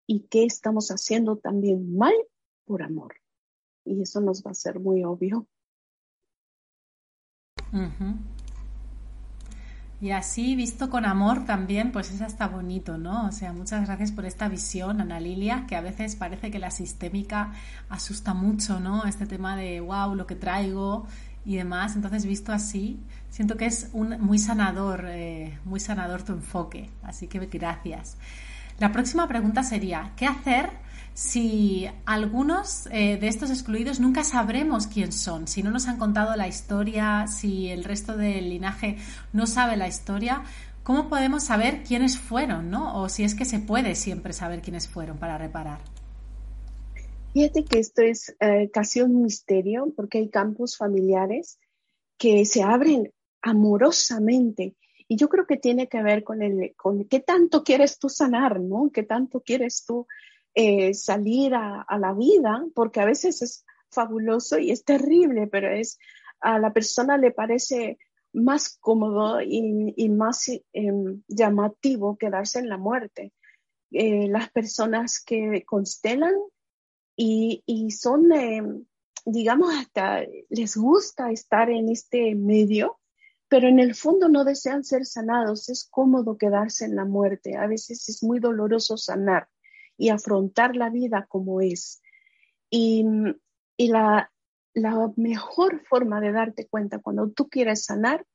y 0.07 0.21
que 0.27 0.45
estamos 0.45 0.89
haciendo 0.89 1.37
también 1.37 1.95
mal 1.95 2.13
por 2.65 2.83
amor. 2.83 3.15
Y 3.83 4.01
eso 4.01 4.21
nos 4.21 4.43
va 4.43 4.51
a 4.51 4.55
ser 4.55 4.79
muy 4.79 5.03
obvio. 5.03 5.47
Y 10.01 10.11
así, 10.11 10.55
visto 10.55 10.89
con 10.89 11.05
amor 11.05 11.43
también, 11.43 11.91
pues 11.91 12.09
es 12.11 12.21
hasta 12.21 12.47
bonito, 12.47 12.97
¿no? 12.97 13.27
O 13.27 13.31
sea, 13.33 13.51
muchas 13.51 13.85
gracias 13.85 14.13
por 14.13 14.25
esta 14.25 14.47
visión, 14.47 15.01
Ana 15.01 15.19
Lilia, 15.19 15.65
que 15.67 15.75
a 15.75 15.81
veces 15.81 16.15
parece 16.15 16.51
que 16.51 16.59
la 16.59 16.71
sistémica 16.71 17.51
asusta 17.89 18.33
mucho, 18.33 18.79
¿no? 18.79 19.05
Este 19.05 19.25
tema 19.25 19.57
de, 19.57 19.81
wow, 19.81 20.15
lo 20.15 20.25
que 20.25 20.35
traigo 20.35 21.05
y 21.45 21.57
demás. 21.57 21.97
Entonces, 21.97 22.25
visto 22.25 22.53
así, 22.53 23.01
siento 23.29 23.57
que 23.57 23.65
es 23.65 23.89
un, 23.91 24.21
muy 24.21 24.39
sanador, 24.39 25.03
eh, 25.09 25.59
muy 25.65 25.81
sanador 25.81 26.23
tu 26.23 26.31
enfoque. 26.31 26.89
Así 27.03 27.27
que 27.27 27.39
gracias. 27.47 28.15
La 28.79 28.93
próxima 28.93 29.27
pregunta 29.27 29.63
sería, 29.63 30.13
¿qué 30.15 30.27
hacer 30.27 30.69
si 31.19 31.85
algunos 32.05 32.87
eh, 32.93 33.17
de 33.17 33.27
estos 33.27 33.49
excluidos 33.49 33.99
nunca 33.99 34.23
sabremos 34.23 34.87
quién 34.87 35.11
son, 35.11 35.49
si 35.49 35.61
no 35.61 35.69
nos 35.69 35.89
han 35.89 35.97
contado 35.97 36.33
la 36.37 36.47
historia, 36.47 37.27
si 37.27 37.67
el 37.67 37.83
resto 37.83 38.15
del 38.15 38.49
linaje 38.49 38.95
no 39.33 39.45
sabe 39.45 39.75
la 39.75 39.89
historia, 39.89 40.43
¿cómo 40.81 41.09
podemos 41.09 41.43
saber 41.43 41.83
quiénes 41.83 42.17
fueron, 42.17 42.71
no? 42.71 42.97
O 43.01 43.09
si 43.09 43.25
es 43.25 43.35
que 43.35 43.43
se 43.43 43.59
puede 43.59 43.95
siempre 43.95 44.31
saber 44.31 44.61
quiénes 44.61 44.87
fueron 44.87 45.17
para 45.17 45.37
reparar. 45.37 45.79
Fíjate 47.33 47.65
que 47.65 47.79
esto 47.79 48.01
es 48.01 48.33
eh, 48.39 48.69
casi 48.71 49.01
un 49.01 49.21
misterio 49.21 49.91
porque 49.97 50.19
hay 50.19 50.29
campos 50.29 50.77
familiares 50.77 51.59
que 52.17 52.45
se 52.45 52.63
abren 52.63 53.11
amorosamente 53.41 54.77
y 55.09 55.17
yo 55.17 55.27
creo 55.27 55.45
que 55.45 55.57
tiene 55.57 55.89
que 55.89 56.01
ver 56.01 56.23
con 56.23 56.41
el 56.41 56.73
con 56.77 57.03
qué 57.03 57.19
tanto 57.19 57.65
quieres 57.65 57.99
tú 57.99 58.07
sanar, 58.07 58.61
¿no? 58.61 58.89
¿Qué 58.93 59.03
tanto 59.03 59.41
quieres 59.41 59.83
tú 59.85 60.07
eh, 60.55 60.93
salir 60.93 61.53
a, 61.53 61.85
la 61.99 62.13
vida, 62.13 62.65
porque 62.73 62.99
a 62.99 63.05
veces 63.05 63.41
es 63.41 63.65
fabuloso 63.91 64.57
y 64.57 64.71
es 64.71 64.83
terrible, 64.83 65.47
pero 65.47 65.69
es 65.69 65.99
a 66.39 66.59
la 66.59 66.73
persona 66.73 67.17
le 67.17 67.31
parece 67.31 67.97
más 68.33 68.77
cómodo 68.79 69.41
y, 69.41 70.09
más 70.09 70.49
em, 70.73 71.23
llamativo 71.27 72.17
quedarse 72.17 72.59
en 72.59 72.69
la 72.69 72.77
muerte. 72.77 73.33
Eh, 73.91 74.27
las 74.27 74.51
personas 74.51 75.23
que 75.23 75.63
constelan 75.65 76.35
y, 77.15 77.91
son, 77.91 78.31
em, 78.31 78.85
digamos, 79.25 79.73
hasta 79.75 80.23
les 80.49 80.77
gusta 80.77 81.31
estar 81.31 81.69
en 81.69 81.89
este 81.89 82.35
medio, 82.35 82.99
pero 83.47 83.67
en 83.67 83.79
el 83.79 83.95
fondo 83.95 84.29
no 84.29 84.43
desean 84.45 84.83
ser 84.83 85.05
sanados. 85.05 85.69
Es 85.69 85.87
cómodo 85.89 86.37
quedarse 86.37 86.85
en 86.85 86.95
la 86.95 87.05
muerte. 87.05 87.57
A 87.57 87.67
veces 87.67 88.07
es 88.09 88.23
muy 88.23 88.39
doloroso 88.39 88.95
sanar 88.97 89.49
y 89.99 90.09
afrontar 90.09 90.75
la 90.77 90.89
vida 90.89 91.27
como 91.27 91.61
es. 91.61 92.01
Y, 92.71 93.05
la, 93.77 94.31
mejor 95.17 95.83
forma 95.89 96.21
de 96.21 96.31
darte 96.31 96.67
cuenta 96.67 96.99
cuando 96.99 97.29
tú 97.31 97.49
quieres 97.49 97.83
sanar 97.83 98.25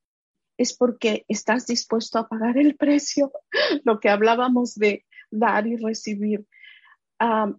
es 0.58 0.76
porque 0.76 1.24
estás 1.26 1.66
dispuesto 1.66 2.18
a 2.18 2.28
pagar 2.28 2.58
el 2.58 2.76
precio, 2.76 3.32
lo 3.84 3.98
que 3.98 4.10
hablábamos 4.10 4.74
de 4.74 5.04
dar 5.30 5.66
y 5.66 5.76
recibir. 5.76 6.46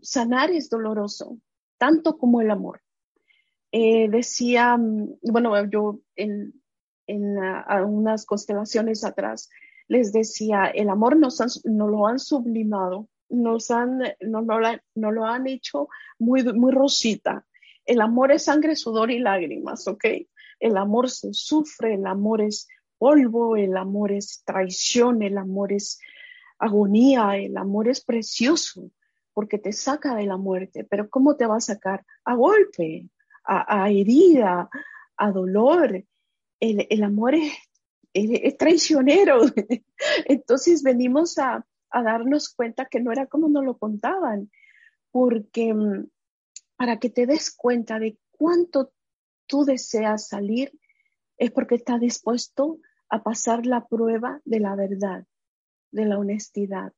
sanar 0.01 0.51
es 0.51 0.69
doloroso, 0.69 1.39
tanto 1.77 2.17
como 2.17 2.41
el 2.41 2.51
amor. 2.51 2.81
Eh, 3.71 4.07
decía, 4.07 4.77
bueno, 5.23 5.69
yo 5.69 5.99
en, 6.15 6.53
en 7.07 7.37
unas 7.85 8.25
constelaciones 8.25 9.03
atrás 9.03 9.49
les 9.87 10.13
decía, 10.13 10.65
el 10.67 10.89
amor 10.89 11.17
nos, 11.17 11.39
nos 11.65 11.89
lo 11.89 12.07
han 12.07 12.19
sublimado 12.19 13.09
nos 13.35 13.71
han, 13.71 13.99
no, 14.21 14.41
no, 14.41 15.11
lo 15.11 15.25
han 15.25 15.47
hecho 15.47 15.89
muy, 16.19 16.43
muy 16.43 16.71
rosita. 16.71 17.45
El 17.85 18.01
amor 18.01 18.31
es 18.31 18.43
sangre, 18.43 18.75
sudor 18.75 19.11
y 19.11 19.19
lágrimas, 19.19 19.87
¿ok? 19.87 20.05
El 20.59 20.77
amor 20.77 21.09
se 21.09 21.33
sufre, 21.33 21.95
el 21.95 22.05
amor 22.07 22.41
es 22.41 22.67
polvo, 22.97 23.55
el 23.55 23.77
amor 23.77 24.11
es 24.11 24.43
traición, 24.45 25.21
el 25.21 25.37
amor 25.37 25.73
es 25.73 25.99
agonía, 26.57 27.37
el 27.37 27.57
amor 27.57 27.87
es 27.89 28.01
precioso 28.01 28.89
porque 29.33 29.59
te 29.59 29.73
saca 29.73 30.15
de 30.15 30.25
la 30.25 30.37
muerte. 30.37 30.85
Pero 30.85 31.09
¿cómo 31.09 31.35
te 31.35 31.45
va 31.45 31.57
a 31.57 31.61
sacar? 31.61 32.05
A 32.23 32.35
golpe, 32.35 33.09
a, 33.43 33.91
herida, 33.91 34.69
a 35.17 35.31
dolor. 35.31 36.03
El, 36.59 37.03
amor 37.03 37.35
es, 37.35 37.51
es 38.13 38.57
traicionero. 38.57 39.41
Entonces 40.25 40.81
venimos 40.83 41.37
a, 41.37 41.65
a 41.95 42.03
darnos 42.03 42.53
cuenta 42.53 42.85
que 42.85 42.99
no 42.99 43.13
era 43.13 43.25
como 43.25 43.47
nos 43.47 43.63
lo 43.63 43.77
contaban, 43.77 44.51
porque 45.11 45.73
mm, 45.73 46.09
para 46.75 46.99
que 46.99 47.09
te 47.09 47.25
des 47.25 47.55
cuenta 47.55 47.99
de 47.99 48.17
cuánto 48.31 48.91
tú 49.47 49.63
deseas 49.63 50.27
salir, 50.27 50.77
es 51.37 51.51
porque 51.51 51.75
estás 51.75 52.01
dispuesto 52.01 52.79
a 53.07 53.23
pasar 53.23 53.65
la 53.65 53.87
prueba 53.87 54.41
de 54.43 54.59
la 54.59 54.75
verdad, 54.75 55.25
de 55.91 56.05
la 56.05 56.19
honestidad, 56.19 56.91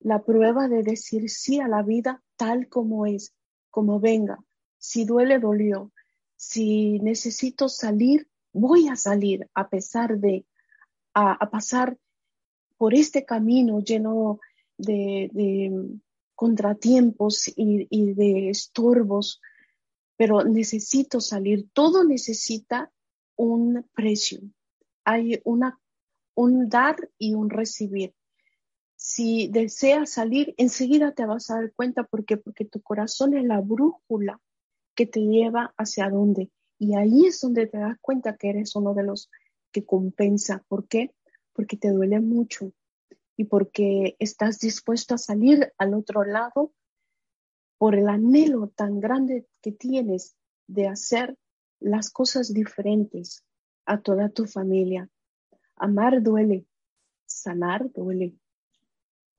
la 0.00 0.22
prueba 0.22 0.68
de 0.68 0.82
decir 0.82 1.30
sí 1.30 1.58
a 1.58 1.68
la 1.68 1.82
vida 1.82 2.22
tal 2.36 2.68
como 2.68 3.06
es, 3.06 3.34
como 3.70 3.98
venga. 3.98 4.44
Si 4.76 5.06
duele, 5.06 5.38
dolió. 5.38 5.90
Si 6.36 6.98
necesito 6.98 7.70
salir, 7.70 8.28
voy 8.52 8.88
a 8.88 8.96
salir 8.96 9.48
a 9.54 9.70
pesar 9.70 10.18
de, 10.18 10.44
a, 11.14 11.32
a 11.32 11.50
pasar 11.50 11.96
por 12.76 12.94
este 12.94 13.24
camino 13.24 13.80
lleno 13.80 14.40
de, 14.76 15.72
contratiempos 16.34 17.50
y, 17.56 18.12
de 18.12 18.50
estorbos, 18.50 19.40
pero 20.16 20.44
necesito 20.44 21.20
salir. 21.20 21.68
Todo 21.72 22.04
necesita 22.04 22.92
un 23.36 23.86
precio. 23.94 24.40
Hay 25.04 25.40
una, 25.44 25.80
un 26.34 26.68
dar 26.68 27.10
y 27.18 27.34
un 27.34 27.50
recibir. 27.50 28.14
Si 28.96 29.48
deseas 29.48 30.10
salir, 30.10 30.54
enseguida 30.56 31.12
te 31.12 31.26
vas 31.26 31.50
a 31.50 31.56
dar 31.56 31.72
cuenta 31.74 32.04
porque 32.04 32.36
porque 32.36 32.64
tu 32.64 32.80
corazón 32.80 33.36
es 33.36 33.44
la 33.44 33.60
brújula 33.60 34.40
que 34.94 35.06
te 35.06 35.20
lleva 35.20 35.74
hacia 35.76 36.10
dónde. 36.10 36.50
Y 36.78 36.94
ahí 36.94 37.26
es 37.26 37.40
donde 37.40 37.66
te 37.66 37.78
das 37.78 37.98
cuenta 38.00 38.36
que 38.36 38.50
eres 38.50 38.74
uno 38.74 38.94
de 38.94 39.04
los 39.04 39.30
que 39.70 39.84
compensa. 39.84 40.64
¿Por 40.68 40.88
qué? 40.88 41.14
Porque 41.56 41.78
te 41.78 41.90
duele 41.90 42.20
mucho 42.20 42.72
y 43.36 43.44
porque 43.44 44.14
estás 44.18 44.60
dispuesto 44.60 45.14
a 45.14 45.18
salir 45.18 45.72
al 45.78 45.94
otro 45.94 46.22
lado 46.24 46.72
por 47.78 47.94
el 47.94 48.08
anhelo 48.08 48.68
tan 48.68 49.00
grande 49.00 49.46
que 49.62 49.72
tienes 49.72 50.36
de 50.66 50.86
hacer 50.86 51.36
las 51.80 52.10
cosas 52.10 52.52
diferentes 52.52 53.42
a 53.86 54.00
toda 54.00 54.28
tu 54.28 54.46
familia. 54.46 55.08
Amar 55.76 56.22
duele, 56.22 56.66
sanar 57.24 57.90
duele, 57.90 58.34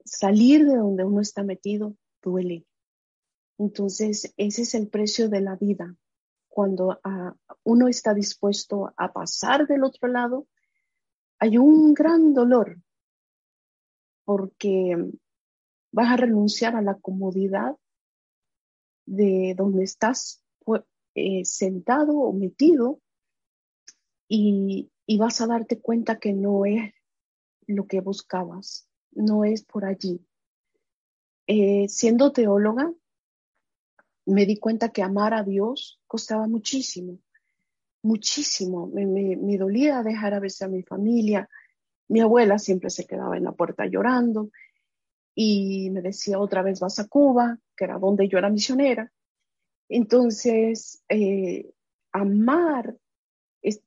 salir 0.04 0.66
de 0.66 0.76
donde 0.76 1.04
uno 1.04 1.20
está 1.20 1.42
metido 1.44 1.96
duele. 2.22 2.66
Entonces, 3.58 4.32
ese 4.36 4.62
es 4.62 4.74
el 4.74 4.88
precio 4.88 5.28
de 5.28 5.40
la 5.40 5.56
vida. 5.56 5.96
Cuando 6.48 7.00
ah, 7.02 7.34
uno 7.64 7.88
está 7.88 8.14
dispuesto 8.14 8.92
a 8.96 9.12
pasar 9.12 9.66
del 9.66 9.84
otro 9.84 10.08
lado, 10.08 10.46
hay 11.38 11.58
un 11.58 11.94
gran 11.94 12.34
dolor 12.34 12.80
porque 14.24 14.96
vas 15.92 16.12
a 16.12 16.16
renunciar 16.16 16.76
a 16.76 16.82
la 16.82 16.96
comodidad 16.96 17.76
de 19.06 19.54
donde 19.56 19.84
estás 19.84 20.42
eh, 21.14 21.44
sentado 21.44 22.16
o 22.18 22.32
metido 22.32 23.00
y, 24.28 24.90
vas 25.18 25.40
a 25.40 25.46
darte 25.46 25.80
cuenta 25.80 26.18
que 26.18 26.32
no 26.32 26.66
es 26.66 26.92
lo 27.66 27.86
que 27.86 28.00
buscabas, 28.00 28.86
no 29.10 29.44
es 29.44 29.64
por 29.64 29.84
allí. 29.86 30.24
Eh, 31.46 31.88
siendo 31.88 32.30
teóloga, 32.30 32.92
me 34.26 34.44
di 34.44 34.58
cuenta 34.58 34.90
que 34.90 35.02
amar 35.02 35.32
a 35.32 35.42
Dios 35.42 35.98
costaba 36.06 36.46
muchísimo, 36.46 37.18
muchísimo. 38.02 38.86
Me, 38.86 39.58
dolía 39.58 40.02
dejar 40.02 40.34
a 40.34 40.40
veces 40.40 40.62
a 40.62 40.68
mi 40.68 40.82
familia. 40.82 41.48
Mi 42.08 42.20
abuela 42.20 42.58
siempre 42.58 42.90
se 42.90 43.06
quedaba 43.06 43.36
en 43.36 43.44
la 43.44 43.52
puerta 43.52 43.86
llorando 43.86 44.50
y 45.34 45.90
me 45.90 46.02
decía 46.02 46.38
otra 46.38 46.62
vez 46.62 46.80
vas 46.80 46.98
a 46.98 47.06
Cuba, 47.06 47.58
que 47.76 47.84
era 47.84 47.98
donde 47.98 48.28
yo 48.28 48.38
era 48.38 48.50
misionera. 48.50 49.12
Entonces, 49.88 51.02
eh, 51.08 51.70
amar 52.12 52.96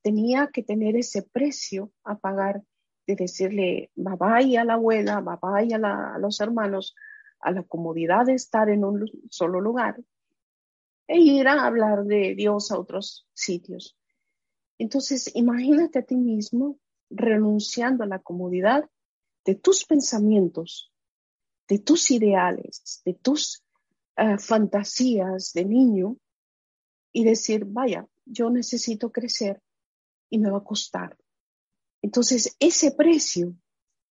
tenía 0.02 0.48
que 0.48 0.64
tener 0.64 0.96
ese 0.96 1.24
precio 1.24 1.92
a 2.04 2.18
pagar 2.18 2.64
de 3.08 3.16
decirle 3.16 3.90
bye 3.96 4.16
bye 4.16 4.58
a 4.58 4.64
la 4.64 4.74
abuela, 4.74 5.22
bye 5.22 5.38
bye 5.42 5.74
a 5.74 6.18
los 6.20 6.40
hermanos, 6.40 6.96
a 7.40 7.52
la 7.52 7.64
comodidad 7.64 8.26
de 8.26 8.34
estar 8.34 8.70
en 8.70 8.84
un 8.84 9.10
solo 9.30 9.60
lugar 9.60 9.98
e 11.08 11.20
ir 11.20 11.48
a 11.48 11.66
hablar 11.66 12.06
de 12.06 12.36
Dios 12.36 12.72
a 12.72 12.80
otros 12.80 13.28
sitios. 13.34 13.98
Entonces, 14.82 15.30
imagínate 15.36 16.00
a 16.00 16.02
ti 16.02 16.16
mismo 16.16 16.80
renunciando 17.12 18.04
a 18.04 18.08
la 18.08 18.18
comodidad 18.18 18.90
de 19.46 19.54
tus 19.54 19.86
pensamientos, 19.86 20.92
de 21.68 21.78
tus 21.78 22.10
ideales, 22.10 23.00
de 23.06 23.14
tus 23.14 23.64
eh, 24.18 24.40
fantasías 24.40 25.54
de 25.54 25.66
niño 25.66 26.18
y 27.14 27.24
decir, 27.24 27.66
vaya, 27.66 28.08
yo 28.26 28.50
necesito 28.50 29.12
crecer 29.12 29.62
y 30.32 30.40
me 30.40 30.50
va 30.50 30.58
a 30.58 30.64
costar. 30.64 31.16
Entonces, 32.02 32.56
ese 32.60 32.90
precio 32.90 33.56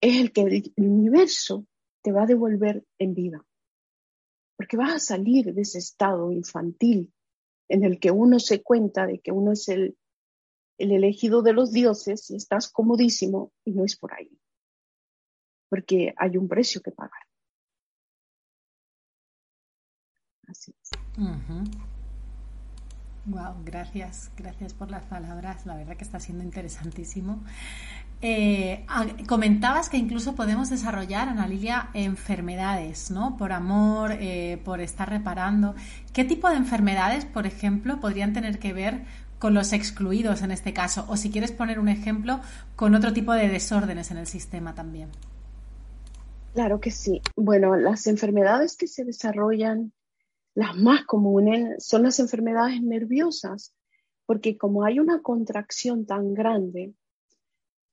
es 0.03 0.21
el 0.21 0.33
que 0.33 0.43
el 0.43 0.73
universo 0.77 1.67
te 2.03 2.13
va 2.13 2.25
a 2.25 2.27
devolver 2.27 2.85
en 2.99 3.15
vida. 3.15 3.43
Porque 4.59 4.77
vas 4.77 4.93
a 4.93 4.99
salir 4.99 5.55
de 5.55 5.63
ese 5.63 5.79
estado 5.79 6.31
infantil 6.31 7.11
en 7.71 7.85
el 7.85 7.99
que 7.99 8.11
uno 8.11 8.39
se 8.39 8.63
cuenta 8.63 9.07
de 9.07 9.21
que 9.21 9.33
uno 9.33 9.53
es 9.53 9.67
el, 9.71 9.97
el 10.79 10.93
elegido 10.93 11.43
de 11.43 11.53
los 11.53 11.73
dioses 11.73 12.31
y 12.31 12.37
estás 12.37 12.71
comodísimo 12.71 13.53
y 13.65 13.73
no 13.73 13.85
es 13.85 13.97
por 13.97 14.15
ahí. 14.15 14.31
Porque 15.69 16.15
hay 16.17 16.37
un 16.37 16.49
precio 16.49 16.81
que 16.81 16.93
pagar. 16.93 17.23
Así 20.47 20.73
es. 20.81 20.91
Wow, 23.27 23.57
gracias, 23.63 24.31
gracias 24.37 24.73
por 24.73 24.91
las 24.91 25.05
palabras. 25.05 25.67
La 25.67 25.77
verdad 25.77 25.97
que 25.97 26.05
está 26.05 26.19
siendo 26.19 26.43
interesantísimo. 26.43 27.45
Eh, 28.23 28.85
comentabas 29.29 29.91
que 29.91 29.99
incluso 29.99 30.35
podemos 30.35 30.71
desarrollar, 30.71 31.29
Ana 31.29 31.47
Lilia, 31.47 31.91
enfermedades, 31.93 33.11
¿no? 33.11 33.37
Por 33.37 33.53
amor, 33.53 34.13
eh, 34.13 34.61
por 34.65 34.81
estar 34.81 35.11
reparando. 35.11 35.75
¿Qué 36.15 36.25
tipo 36.25 36.49
de 36.49 36.57
enfermedades, 36.57 37.27
por 37.27 37.47
ejemplo, 37.47 38.01
podrían 38.01 38.33
tener 38.33 38.59
que 38.59 38.73
ver 38.73 39.05
con 39.39 39.55
los 39.55 39.73
excluidos 39.73 40.43
en 40.43 40.51
este 40.51 40.73
caso? 40.73 41.05
O 41.09 41.17
si 41.17 41.31
quieres 41.31 41.53
poner 41.53 41.79
un 41.79 41.89
ejemplo, 41.89 42.41
con 42.77 42.95
otro 42.95 43.13
tipo 43.13 43.33
de 43.33 43.49
desórdenes 43.49 44.11
en 44.11 44.19
el 44.19 44.27
sistema 44.27 44.75
también. 44.75 45.11
Claro 46.55 46.81
que 46.81 46.91
sí. 46.91 47.21
Bueno, 47.37 47.77
las 47.77 48.07
enfermedades 48.07 48.77
que 48.77 48.87
se 48.87 49.05
desarrollan 49.05 49.93
las 50.55 50.77
más 50.77 51.05
comunes 51.05 51.85
son 51.85 52.03
las 52.03 52.19
enfermedades 52.19 52.83
nerviosas, 52.83 53.75
porque 54.27 54.59
como 54.59 54.85
hay 54.85 54.99
una 54.99 55.23
contracción 55.23 56.05
tan 56.05 56.35
grande, 56.35 56.95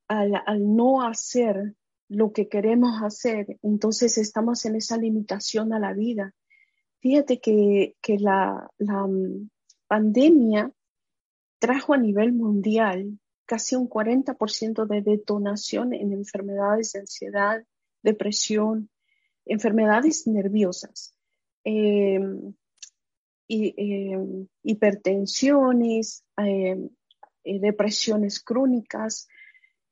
al, 0.08 0.32
no 0.76 1.04
hacer 1.04 1.76
lo 2.10 2.32
que 2.32 2.48
queremos 2.48 3.02
hacer, 3.04 3.60
entonces 3.62 4.18
estamos 4.18 4.66
en 4.66 4.76
esa 4.76 4.98
limitación 4.98 5.74
a 5.74 5.80
la 5.80 5.94
vida. 5.94 6.34
Fíjate 7.02 7.40
que, 7.40 7.96
la, 8.20 8.68
la 8.78 9.08
mm, 9.08 9.50
pandemia 9.88 10.72
trajo 11.60 11.94
a 11.94 11.98
nivel 11.98 12.34
mundial 12.34 13.20
casi 13.46 13.76
un 13.76 13.88
40% 13.88 14.88
de 14.88 15.02
detonación 15.02 15.94
en 15.94 16.12
enfermedades 16.14 16.94
de 16.94 17.02
ansiedad, 17.02 17.64
depresión, 18.02 18.90
enfermedades 19.46 20.28
nerviosas. 20.28 21.16
Em, 21.64 22.54
em, 23.48 24.48
hipertensiones, 24.64 26.24
em, 26.38 26.90
eh, 27.44 27.60
depresiones 27.60 28.40
crónicas, 28.40 29.28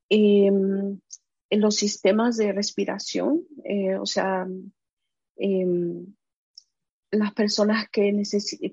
en 0.09 1.01
los 1.49 1.75
sistemas 1.75 2.37
de 2.37 2.51
respiración, 2.51 3.45
eh, 3.63 3.95
o 3.95 4.05
sea, 4.05 4.47
las 7.11 7.33
personas 7.33 7.89
que, 7.89 8.23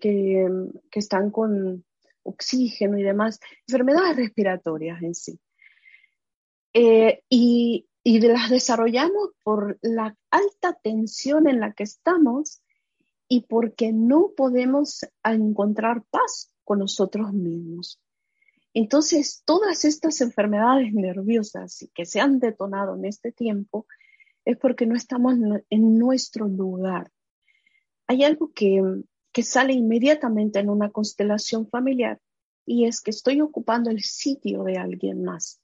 que, 0.00 0.46
que, 0.90 0.98
están 0.98 1.30
con 1.30 1.84
oxígeno 2.22 2.98
y 2.98 3.02
demás, 3.02 3.40
enfermedades 3.66 4.16
respiratorias 4.16 5.02
en 5.02 5.14
sí. 5.14 5.40
Eh, 6.72 7.22
y, 7.28 7.88
y 8.04 8.20
las 8.20 8.50
desarrollamos 8.50 9.30
por 9.42 9.78
la 9.82 10.16
alta 10.30 10.78
tensión 10.82 11.48
en 11.48 11.60
la 11.60 11.72
que 11.72 11.82
estamos 11.82 12.62
y 13.28 13.42
porque 13.42 13.92
no 13.92 14.32
podemos 14.36 15.06
encontrar 15.24 16.04
paz 16.10 16.52
con 16.64 16.80
nosotros 16.80 17.32
mismos. 17.32 18.00
Entonces, 18.72 19.42
todas 19.44 19.84
estas 19.84 20.20
enfermedades 20.20 20.92
nerviosas 20.92 21.88
que 21.94 22.06
se 22.06 22.20
han 22.20 22.38
detonado 22.38 22.94
en 22.94 23.04
este 23.04 23.32
tiempo 23.32 23.86
es 24.44 24.56
porque 24.56 24.86
no 24.86 24.94
estamos 24.94 25.34
en 25.70 25.98
nuestro 25.98 26.46
lugar. 26.46 27.10
Hay 28.06 28.24
algo 28.24 28.52
que, 28.52 28.82
que 29.32 29.42
sale 29.42 29.72
inmediatamente 29.72 30.58
en 30.58 30.70
una 30.70 30.90
constelación 30.90 31.68
familiar 31.68 32.20
y 32.66 32.86
es 32.86 33.00
que 33.00 33.10
estoy 33.10 33.40
ocupando 33.40 33.90
el 33.90 34.02
sitio 34.02 34.64
de 34.64 34.76
alguien 34.76 35.24
más. 35.24 35.60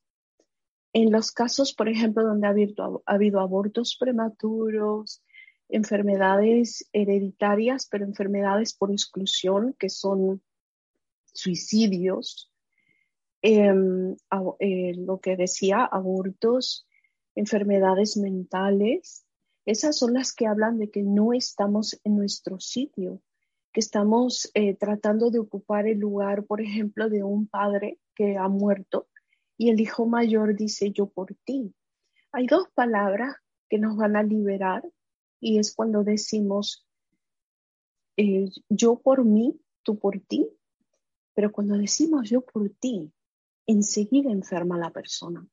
En 0.93 1.13
los 1.13 1.31
casos, 1.31 1.75
por 1.75 1.89
ejemplo, 1.89 2.25
donde 2.25 2.47
ha 2.47 2.51
habido, 2.51 3.03
ha 3.07 3.15
habido 3.15 3.41
abortos 3.41 3.97
prematuros, 3.99 5.23
enfermedades 5.69 6.89
hereditarias, 6.93 7.87
pero 7.91 8.05
enfermedades 8.05 8.75
por 8.75 8.91
exclusión, 8.91 9.75
que 9.79 9.91
son 9.91 10.43
suicidios, 11.27 12.51
em, 13.43 14.17
eh, 14.61 14.95
lo 14.97 15.21
que 15.21 15.37
decía, 15.37 15.85
abortos, 15.85 16.87
enfermedades 17.35 18.17
mentales, 18.17 19.27
esas 19.67 19.99
son 19.99 20.15
las 20.15 20.33
que 20.33 20.47
hablan 20.47 20.79
de 20.79 20.91
que 20.91 21.03
no 21.03 21.33
estamos 21.33 22.01
en 22.05 22.17
nuestro 22.17 22.59
sitio, 22.61 23.21
que 23.77 23.81
estamos 23.81 24.51
eh, 24.55 24.75
tratando 24.75 25.31
de 25.31 25.39
ocupar 25.39 25.87
el 25.87 25.99
lugar, 25.99 26.47
por 26.47 26.63
ejemplo, 26.63 27.11
de 27.11 27.23
un 27.23 27.47
padre 27.47 27.99
que 28.15 28.39
ha 28.39 28.49
muerto 28.49 29.07
y 29.59 29.69
el 29.69 29.79
hijo 29.81 30.07
mayor 30.07 30.57
dice 30.57 30.93
yo 30.93 31.11
por 31.11 31.35
ti. 31.45 31.75
Hay 32.33 32.47
dos 32.47 32.69
palabras 32.73 33.37
que 33.69 33.79
nos 33.79 33.99
van 33.99 34.17
a 34.17 34.23
liberar 34.23 34.83
y 35.41 35.59
es 35.59 35.75
cuando 35.75 36.05
decimos 36.05 36.87
eh, 38.17 38.49
yo 38.71 38.99
por 38.99 39.27
mí, 39.27 39.61
tú 39.83 39.99
por 39.99 40.21
ti, 40.21 40.49
pero 41.35 41.53
cuando 41.53 41.77
decimos 41.77 42.31
yo 42.31 42.41
por 42.41 42.71
ti, 42.71 43.13
enseguida 43.67 44.31
enferma 44.31 44.79
la 44.79 44.89
persona. 44.89 45.47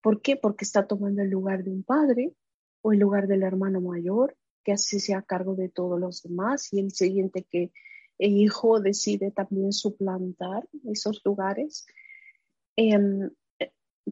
¿Por 0.00 0.22
qué? 0.22 0.36
Porque 0.36 0.64
está 0.64 0.86
tomando 0.86 1.20
el 1.20 1.28
lugar 1.28 1.62
de 1.62 1.72
un 1.72 1.82
padre 1.82 2.34
o 2.80 2.94
el 2.94 3.00
lugar 3.00 3.26
del 3.26 3.42
hermano 3.42 3.82
mayor, 3.82 4.34
que 4.64 4.72
así 4.72 5.00
se 5.00 5.14
a 5.14 5.22
cargo 5.22 5.54
de 5.54 5.68
todos 5.68 6.00
los 6.00 6.22
demás, 6.22 6.72
y 6.72 6.80
el 6.80 6.90
siguiente 6.92 7.44
que 7.44 7.72
el 8.18 8.38
hijo 8.38 8.80
decide 8.80 9.30
también 9.30 9.72
suplantar 9.72 10.68
esos 10.84 11.20
lugares. 11.24 11.86
Em, 12.76 13.30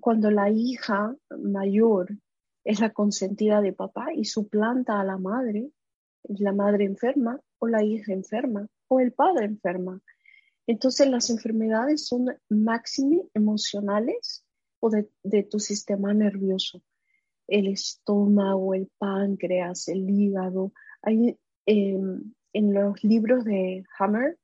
cuando 0.01 0.31
la 0.31 0.51
hija 0.51 1.17
mayor 1.39 2.17
es 2.65 2.81
la 2.81 2.93
consentida 2.93 3.61
de 3.61 3.73
papá 3.73 4.13
y 4.15 4.25
suplanta 4.25 5.01
a 5.01 5.05
la 5.05 5.19
madre, 5.19 5.71
la 6.25 6.53
madre 6.53 6.85
enferma 6.85 7.41
o 7.59 7.67
la 7.67 7.83
hija 7.83 8.13
enferma 8.13 8.69
o 8.89 9.01
el 9.01 9.13
padre 9.13 9.47
enferma. 9.47 10.01
Entonces 10.67 11.09
las 11.09 11.31
enfermedades 11.31 12.07
son 12.07 12.27
máxime 12.49 13.23
emocionales 13.35 14.45
o 14.81 14.91
de, 14.91 15.43
tu 15.45 15.59
sistema 15.59 16.15
nervioso. 16.15 16.83
El 17.53 17.67
estómago, 17.67 18.73
el 18.73 18.91
páncreas, 18.97 19.89
el 19.89 20.09
hígado. 20.09 20.73
Hay, 21.03 21.39
em, 21.67 22.33
en 22.55 22.73
los 22.73 23.05
libros 23.05 23.45
de 23.45 23.85
Hammer 23.99 24.39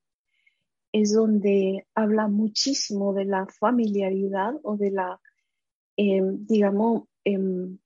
es 0.93 1.15
donde 1.15 1.87
habla 1.95 2.29
muchísimo 2.29 3.15
de 3.15 3.25
la 3.25 3.47
familiaridad 3.47 4.55
o 4.63 4.77
de 4.77 4.91
la, 4.91 5.21
em, 5.97 6.45
digamos, 6.47 7.05
em, 7.25 7.79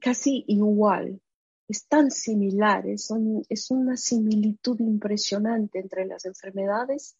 casi 0.00 0.44
igual, 0.48 1.20
es 1.68 1.86
tan 1.86 2.10
similar, 2.10 2.88
es, 2.88 3.08
es 3.48 3.70
una 3.70 3.96
similitud 3.96 4.80
impresionante 4.80 5.78
entre 5.78 6.06
las 6.06 6.24
enfermedades 6.24 7.16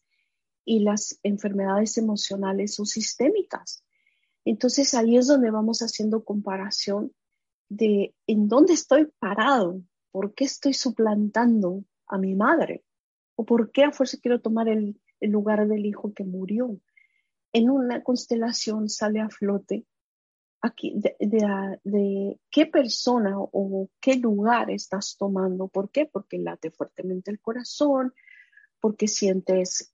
y 0.65 0.79
las 0.79 1.17
enfermedades 1.23 1.97
emocionales 1.97 2.77
o 2.81 2.85
sistémicas. 2.85 3.85
Entonces 4.49 4.93
ahí 4.93 5.17
es 5.17 5.27
donde 5.27 5.51
vamos 5.51 5.79
haciendo 5.81 6.23
comparación 6.23 7.11
de 7.69 8.15
en 8.27 8.47
dónde 8.47 8.73
estoy 8.73 9.11
parado, 9.19 9.81
por 10.11 10.33
qué 10.33 10.45
estoy 10.45 10.73
suplantando 10.73 11.83
a 12.07 12.17
mi 12.17 12.33
madre 12.33 12.85
o 13.35 13.45
por 13.45 13.71
qué 13.71 13.83
a 13.83 13.91
fuerza 13.91 14.17
quiero 14.21 14.39
tomar 14.39 14.69
el, 14.69 14.99
lugar 15.19 15.67
del 15.67 15.85
hijo 15.85 16.13
que 16.13 16.23
murió. 16.23 16.79
En 17.51 17.69
una 17.69 18.03
constelación 18.03 18.87
sale 18.87 19.19
a 19.19 19.29
flote 19.29 19.85
aquí, 20.61 20.93
de, 20.95 22.39
qué 22.49 22.65
persona 22.67 23.35
o 23.37 23.89
qué 23.99 24.15
lugar 24.15 24.71
estás 24.71 25.17
tomando. 25.17 25.67
¿Por 25.67 25.89
qué? 25.89 26.05
Porque 26.05 26.37
late 26.37 26.71
fuertemente 26.71 27.31
el 27.31 27.41
corazón, 27.41 28.13
porque 28.79 29.07
sientes, 29.07 29.91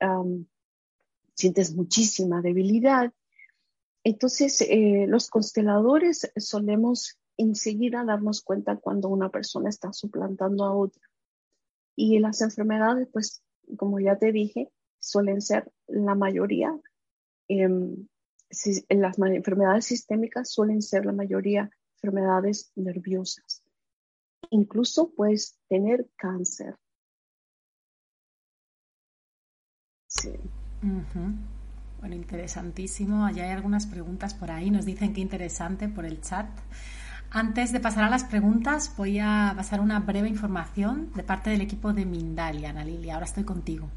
sientes 1.34 1.74
muchísima 1.74 2.42
debilidad. 2.42 3.12
Entonces, 4.04 4.62
eh, 4.62 5.06
los 5.08 5.30
consteladores 5.30 6.32
solemos 6.36 7.18
enseguida 7.38 8.04
darnos 8.04 8.42
cuenta 8.42 8.76
cuando 8.78 9.10
una 9.10 9.30
persona 9.30 9.70
está 9.70 9.94
suplantando 9.94 10.66
a 10.66 10.76
otra. 10.76 11.02
Y 11.96 12.20
las 12.20 12.42
enfermedades, 12.42 13.08
pues, 13.12 13.42
como 13.78 14.00
ya 14.00 14.18
te 14.18 14.32
dije, 14.32 14.72
suelen 15.00 15.42
ser 15.42 15.72
la 15.88 16.16
mayoría 16.16 16.74
em, 17.48 18.08
las 18.90 19.18
enfermedades 19.18 19.86
sistémicas 19.86 20.52
suelen 20.52 20.82
ser 20.82 21.06
la 21.06 21.12
mayoría 21.12 21.72
enfermedades 21.96 22.72
nerviosas. 22.76 23.64
Incluso 24.50 25.12
puedes 25.14 25.58
tener 25.68 26.08
cáncer. 26.18 26.76
Sí. 30.08 30.34
Bueno, 32.04 32.18
interesantísimo. 32.18 33.26
Allá 33.26 33.46
hay 33.46 33.52
algunas 33.52 33.86
preguntas 33.86 34.34
por 34.34 34.52
ahí. 34.52 34.70
Nos 34.70 34.84
dicen 34.84 35.14
que 35.14 35.22
interesante 35.22 35.88
por 35.88 36.04
el 36.04 36.20
chat. 36.20 36.48
Antes 37.32 37.72
de 37.72 37.80
pasar 37.80 38.04
a 38.04 38.10
las 38.10 38.26
preguntas, 38.26 38.94
voy 38.98 39.20
a 39.20 39.54
pasar 39.56 39.80
una 39.80 40.02
breve 40.02 40.28
información 40.28 41.12
de 41.16 41.24
parte 41.24 41.50
del 41.50 41.62
equipo 41.62 41.94
de 41.94 42.06
Mindalia, 42.06 42.72
Ana 42.72 42.84
Lilia. 42.84 43.14
Ahora 43.14 43.26
estoy 43.26 43.46
contigo. 43.46 43.88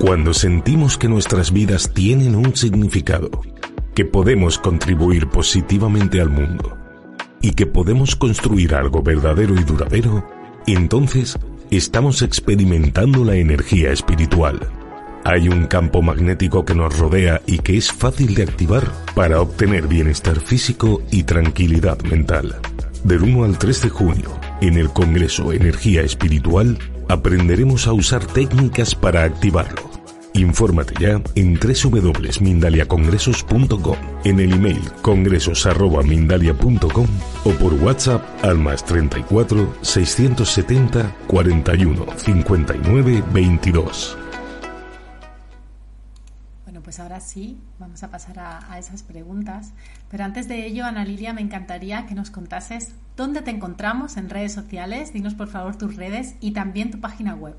Cuando 0.00 0.32
sentimos 0.32 0.96
que 0.96 1.08
nuestras 1.10 1.52
vidas 1.52 1.92
tienen 1.92 2.34
un 2.34 2.56
significado, 2.56 3.28
que 3.94 4.06
podemos 4.06 4.58
contribuir 4.58 5.28
positivamente 5.28 6.18
al 6.18 6.30
mundo 6.30 6.78
y 7.42 7.50
que 7.52 7.66
podemos 7.66 8.16
construir 8.16 8.74
algo 8.74 9.02
verdadero 9.02 9.54
y 9.54 9.64
duradero, 9.64 10.26
entonces 10.66 11.38
estamos 11.76 12.20
experimentando 12.22 13.24
la 13.24 13.36
energía 13.36 13.92
espiritual. 13.92 14.60
Hay 15.24 15.48
un 15.48 15.66
campo 15.66 16.02
magnético 16.02 16.64
que 16.64 16.74
nos 16.74 16.98
rodea 16.98 17.40
y 17.46 17.60
que 17.60 17.76
es 17.76 17.90
fácil 17.90 18.34
de 18.34 18.42
activar 18.42 18.92
para 19.14 19.40
obtener 19.40 19.86
bienestar 19.86 20.40
físico 20.40 21.02
y 21.10 21.22
tranquilidad 21.22 22.00
mental. 22.02 22.56
Del 23.04 23.22
1 23.22 23.44
al 23.44 23.58
3 23.58 23.82
de 23.82 23.88
junio, 23.88 24.40
en 24.60 24.76
el 24.76 24.90
Congreso 24.90 25.52
Energía 25.52 26.02
Espiritual, 26.02 26.78
aprenderemos 27.08 27.86
a 27.86 27.92
usar 27.92 28.26
técnicas 28.26 28.94
para 28.94 29.22
activarlo 29.22 29.91
Infórmate 30.34 30.94
ya 30.98 31.20
en 31.34 31.60
www.mindaliacongresos.com, 31.60 33.96
en 34.24 34.40
el 34.40 34.54
email 34.54 34.80
congresos.mindalia.com 35.02 37.06
o 37.44 37.50
por 37.50 37.74
WhatsApp 37.74 38.24
al 38.42 38.56
más 38.56 38.82
34 38.84 39.74
670 39.82 41.14
41 41.26 42.06
59 42.16 43.22
22. 43.32 44.16
Bueno, 46.64 46.80
pues 46.82 46.98
ahora 46.98 47.20
sí, 47.20 47.60
vamos 47.78 48.02
a 48.02 48.10
pasar 48.10 48.38
a, 48.38 48.72
a 48.72 48.78
esas 48.78 49.02
preguntas. 49.02 49.74
Pero 50.10 50.24
antes 50.24 50.48
de 50.48 50.64
ello, 50.64 50.86
Ana 50.86 51.04
Lilia, 51.04 51.34
me 51.34 51.42
encantaría 51.42 52.06
que 52.06 52.14
nos 52.14 52.30
contases 52.30 52.94
dónde 53.18 53.42
te 53.42 53.50
encontramos 53.50 54.16
en 54.16 54.30
redes 54.30 54.54
sociales. 54.54 55.12
Dinos 55.12 55.34
por 55.34 55.48
favor 55.48 55.76
tus 55.76 55.96
redes 55.96 56.36
y 56.40 56.52
también 56.52 56.90
tu 56.90 57.00
página 57.00 57.34
web 57.34 57.54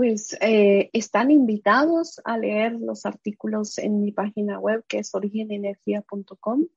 pues 0.00 0.34
eh, 0.40 0.88
están 0.94 1.30
invitados 1.30 2.22
a 2.24 2.38
leer 2.38 2.72
los 2.72 3.04
artículos 3.04 3.76
en 3.76 4.00
mi 4.00 4.12
página 4.12 4.58
web 4.58 4.82
que 4.88 5.00
es 5.00 5.14
origenenergia.com 5.14 6.68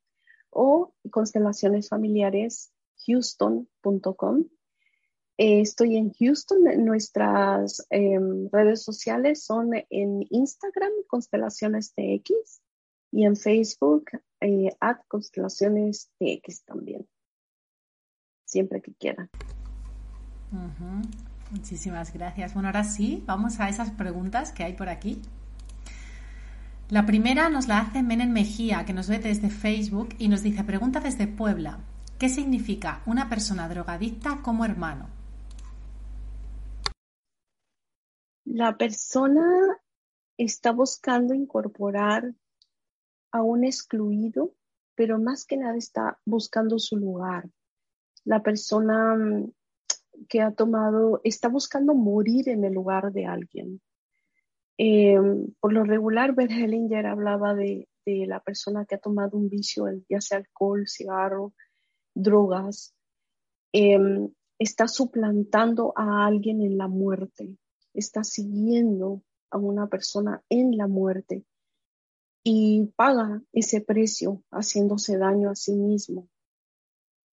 o 0.50 0.94
constelaciones 1.10 1.88
familiares 1.88 2.74
houston.com. 3.08 4.44
Eh, 5.38 5.62
estoy 5.62 5.96
en 5.96 6.12
Houston, 6.12 6.66
nuestras 6.84 7.88
em, 7.92 8.50
redes 8.52 8.84
sociales 8.84 9.46
son 9.46 9.72
en 9.90 10.28
Instagram, 10.30 10.92
Constelaciones 11.08 11.94
TX, 11.94 12.62
y 13.14 13.24
en 13.24 13.38
Facebook, 13.38 14.12
eh, 14.42 14.76
at 14.82 14.98
Constelaciones 15.08 16.12
TX 16.20 16.66
también, 16.66 17.08
siempre 18.44 18.82
que 18.82 18.94
quieran. 18.96 19.30
Muchísimas 21.54 22.12
gracias. 22.12 22.56
Bueno, 22.56 22.70
ahora 22.70 22.84
sí, 22.84 23.24
vamos 23.28 23.60
a 23.60 23.70
esas 23.70 23.92
preguntas 23.92 24.52
que 24.52 24.64
hay 24.64 24.74
por 24.74 24.90
aquí. 24.90 25.22
La 26.90 27.06
primera 27.06 27.48
nos 27.50 27.68
la 27.68 27.78
hace 27.78 28.02
Menen 28.02 28.34
Mejía, 28.34 28.86
que 28.86 28.94
nos 28.94 29.08
ve 29.08 29.20
desde 29.20 29.52
Facebook 29.52 30.16
y 30.18 30.30
nos 30.30 30.42
dice, 30.42 30.64
pregunta 30.64 31.00
desde 31.00 31.28
Puebla, 31.28 31.78
¿qué 32.18 32.28
significa 32.28 33.04
una 33.06 33.30
persona 33.30 33.70
drogadicta 33.70 34.42
como 34.42 34.66
hermano? 34.66 35.10
La 38.46 38.76
persona 38.76 39.78
está 40.36 40.72
buscando 40.72 41.36
incorporar 41.36 42.34
a 43.32 43.44
un 43.44 43.64
excluido, 43.64 44.56
pero 44.96 45.20
más 45.20 45.46
que 45.46 45.58
nada 45.58 45.78
está 45.78 46.18
buscando 46.26 46.80
su 46.80 46.98
lugar. 46.98 47.48
La 48.26 48.42
persona 48.42 49.16
mm, 49.16 49.52
que 50.30 50.42
ha 50.42 50.52
tomado, 50.52 51.22
está 51.24 51.48
buscando 51.48 51.94
morir 51.94 52.50
en 52.50 52.64
el 52.64 52.74
lugar 52.74 53.12
de 53.12 53.26
alguien. 53.26 53.82
Eh, 54.78 55.18
por 55.60 55.74
lo 55.74 55.84
regular, 55.84 56.34
Bert 56.34 56.52
Hellinger 56.52 57.06
hablaba 57.06 57.54
de, 57.54 57.88
la 58.06 58.42
persona 58.42 58.86
que 58.86 58.96
ha 58.96 58.98
tomado 58.98 59.38
un 59.38 59.48
vicio, 59.48 59.86
ya 60.10 60.20
sea 60.20 60.40
alcohol, 60.40 60.88
cigarro, 60.88 61.54
drogas, 62.14 62.94
eh, 63.72 63.98
está 64.60 64.88
suplantando 64.88 65.94
a 65.96 66.26
alguien 66.26 66.62
en 66.62 66.78
la 66.78 66.88
muerte, 66.88 67.56
está 67.94 68.24
siguiendo 68.24 69.22
a 69.52 69.58
una 69.58 69.88
persona 69.88 70.44
en 70.50 70.76
la 70.76 70.88
muerte 70.88 71.46
y 72.44 72.88
paga 72.98 73.42
ese 73.54 73.80
precio 73.82 74.44
haciéndose 74.52 75.18
daño 75.18 75.50
a 75.50 75.56
sí 75.56 75.74
mismo. 75.74 76.28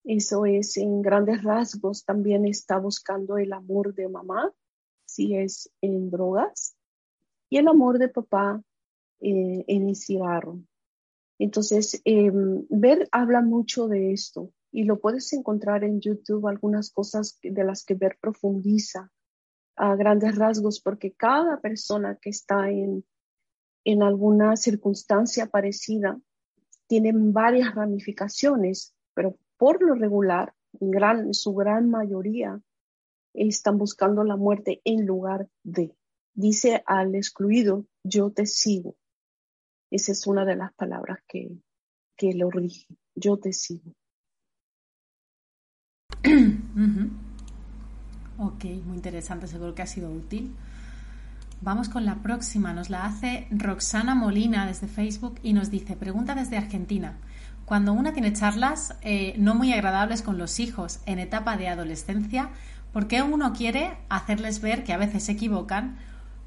Eso 0.05 0.47
es 0.47 0.77
en 0.77 1.03
grandes 1.03 1.43
rasgos. 1.43 2.05
También 2.05 2.47
está 2.47 2.79
buscando 2.79 3.39
el 3.39 3.53
amor 3.53 3.95
de 3.95 4.09
mamá, 4.09 4.53
si 5.05 5.37
es 5.37 5.71
en 5.81 6.11
drogas, 6.11 6.77
y 7.49 7.59
el 7.59 7.69
amor 7.69 7.99
de 7.99 8.09
papá 8.09 8.63
eh, 9.21 9.65
en 9.67 9.89
el 9.89 9.97
cigarro. 9.97 10.61
Entonces, 11.39 12.01
em, 12.05 12.67
Ver 12.69 13.09
habla 13.13 13.41
mucho 13.43 13.89
de 13.89 14.13
esto 14.13 14.53
y 14.73 14.85
lo 14.85 15.01
puedes 15.01 15.33
encontrar 15.33 15.85
en 15.85 16.01
YouTube, 16.01 16.47
algunas 16.47 16.91
cosas 16.91 17.39
de 17.43 17.65
las 17.65 17.85
que 17.85 17.95
Ver 17.95 18.19
profundiza 18.21 19.11
a 19.77 19.97
grandes 19.97 20.37
rasgos, 20.37 20.81
porque 20.81 21.13
cada 21.13 21.61
persona 21.61 22.19
que 22.21 22.31
está 22.31 22.71
en, 22.71 23.05
en 23.85 24.03
alguna 24.03 24.57
circunstancia 24.57 25.47
parecida 25.47 26.21
tiene 26.87 27.13
varias 27.15 27.75
ramificaciones, 27.75 28.95
pero 29.15 29.37
por 29.61 29.83
lo 29.83 29.95
regular, 29.95 30.55
su 31.33 31.55
gran 31.55 31.91
mayoría, 31.91 32.59
están 33.35 33.77
buscando 33.77 34.25
la 34.25 34.37
muerte 34.37 34.81
en 34.87 35.05
lugar 35.05 35.49
de. 35.63 35.95
Dice 36.33 36.83
al 36.87 37.15
excluido, 37.15 37.85
yo 38.03 38.31
te 38.31 38.47
sigo. 38.47 38.97
Esa 39.91 40.13
es 40.13 40.27
una 40.27 40.47
de 40.47 40.57
las 40.57 40.73
palabras 40.73 41.19
que, 41.29 41.51
que 42.17 42.33
lo 42.33 42.51
rige. 42.51 42.87
Yo 43.15 43.37
te 43.37 43.53
sigo. 43.53 43.93
Ok, 48.39 48.65
muy 48.87 48.97
interesante, 48.97 49.47
seguro 49.47 49.75
que 49.75 49.83
ha 49.83 49.87
sido 49.87 50.11
útil. 50.11 50.57
Vamos 51.61 51.91
con 51.91 52.07
la 52.07 52.23
próxima, 52.23 52.73
nos 52.73 52.89
la 52.89 53.05
hace 53.05 53.47
Roxana 53.51 54.15
Molina 54.15 54.67
desde 54.67 54.89
Facebook 54.89 55.39
y 55.43 55.53
nos 55.53 55.71
dice, 55.71 55.97
pregunta 55.97 56.35
desde 56.35 56.57
Argentina. 56.57 57.19
Cuando 57.71 57.93
una 57.93 58.13
tiene 58.13 58.33
charlas 58.33 58.97
eh, 59.01 59.33
no 59.39 59.55
muy 59.55 59.73
agradables 59.73 60.23
con 60.23 60.39
los 60.39 60.59
hijos 60.59 60.99
en 61.07 61.21
etapa 61.21 61.57
de 61.57 61.69
adolescencia, 61.69 62.51
¿por 62.93 63.07
qué 63.07 63.23
uno 63.23 63.53
quiere 63.53 63.97
hacerles 64.09 64.61
ver 64.61 64.83
que 64.83 64.93
a 64.93 64.97
veces 64.97 65.23
se 65.23 65.31
equivocan? 65.31 65.97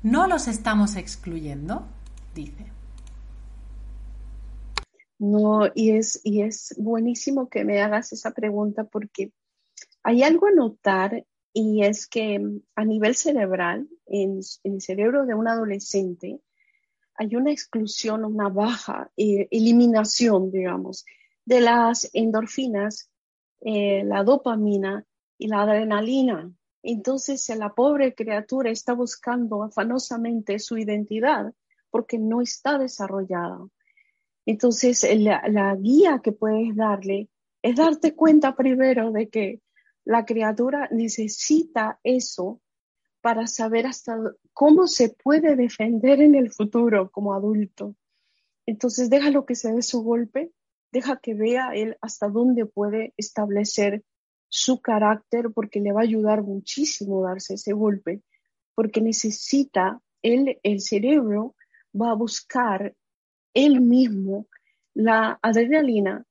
¿No 0.01 0.27
los 0.27 0.49
estamos 0.49 0.97
excluyendo? 0.97 1.87
Dice. 2.35 2.65
No, 5.17 5.61
y 5.73 5.91
es, 5.91 6.19
y 6.25 6.41
es 6.41 6.75
buenísimo 6.77 7.47
que 7.47 7.63
me 7.63 7.81
hagas 7.81 8.11
esa 8.11 8.31
pregunta 8.31 8.83
porque 8.83 9.31
hay 10.03 10.23
algo 10.23 10.47
a 10.47 10.51
notar 10.51 11.25
y 11.53 11.85
es 11.85 12.05
que 12.05 12.37
mm, 12.37 12.59
a 12.75 12.83
nivel 12.83 13.15
cerebral, 13.15 13.87
en, 14.07 14.41
el 14.65 14.81
cerebro 14.81 15.25
de 15.25 15.35
un 15.35 15.47
adolescente, 15.47 16.41
hay 17.15 17.35
una 17.35 17.51
exclusión, 17.51 18.25
una 18.25 18.49
baja 18.49 19.11
eh, 19.17 19.47
eliminación, 19.51 20.51
digamos, 20.51 21.05
de 21.45 21.61
las 21.61 22.09
endorfinas, 22.13 23.09
eh, 23.61 24.03
la 24.03 24.23
dopamina 24.23 25.05
y 25.37 25.47
la 25.47 25.61
adrenalina. 25.61 26.51
Entonces, 26.81 27.47
la 27.57 27.73
pobre 27.73 28.13
criatura 28.13 28.71
está 28.71 28.93
buscando 28.93 29.63
afanosamente 29.63 30.59
su 30.59 30.77
identidad 30.77 31.53
porque 31.89 32.17
no 32.17 32.41
está 32.41 32.77
desarrollada. 32.77 33.59
Entonces, 34.45 35.07
la 35.17 35.75
guía 35.75 36.19
que 36.21 36.33
puedes 36.33 36.75
darle 36.75 37.29
es 37.61 37.77
darte 37.77 38.13
cuenta 38.13 38.55
primero 38.55 39.11
de 39.11 39.29
que 39.29 39.61
la 40.03 40.25
criatura 40.25 40.89
necesita 40.91 41.99
eso 42.03 42.59
para 43.23 43.47
saber 43.47 43.87
hasta 43.87 44.17
cómo 44.51 44.85
se 44.85 45.07
puede 45.07 45.55
defender 45.55 46.21
en 46.21 46.35
el 46.35 46.51
futuro 46.51 47.09
como 47.09 47.33
adulto. 47.33 47.95
Entonces, 48.65 49.09
déjalo 49.09 49.45
que 49.45 49.55
se 49.55 49.71
dé 49.71 49.81
su 49.81 50.03
golpe, 50.03 50.51
deja 50.91 51.21
que 51.21 51.33
vea 51.33 51.69
él 51.73 51.95
hasta 52.01 52.27
dónde 52.27 52.65
puede 52.65 53.13
establecer 53.15 54.03
su 54.49 54.81
carácter, 54.81 55.51
porque 55.55 55.79
le 55.79 55.93
va 55.93 56.01
a 56.01 56.03
ayudar 56.03 56.43
muchísimo 56.43 57.23
darse 57.23 57.53
ese 57.53 57.71
golpe, 57.71 58.21
porque 58.75 58.99
necesita, 58.99 60.01
él, 60.21 60.59
el 60.61 60.81
cerebro 60.81 61.55
va 61.95 62.11
a 62.11 62.15
buscar 62.15 62.93
él 63.53 63.79
mismo 63.79 64.47
la 64.93 65.39
adrenalina 65.41 66.25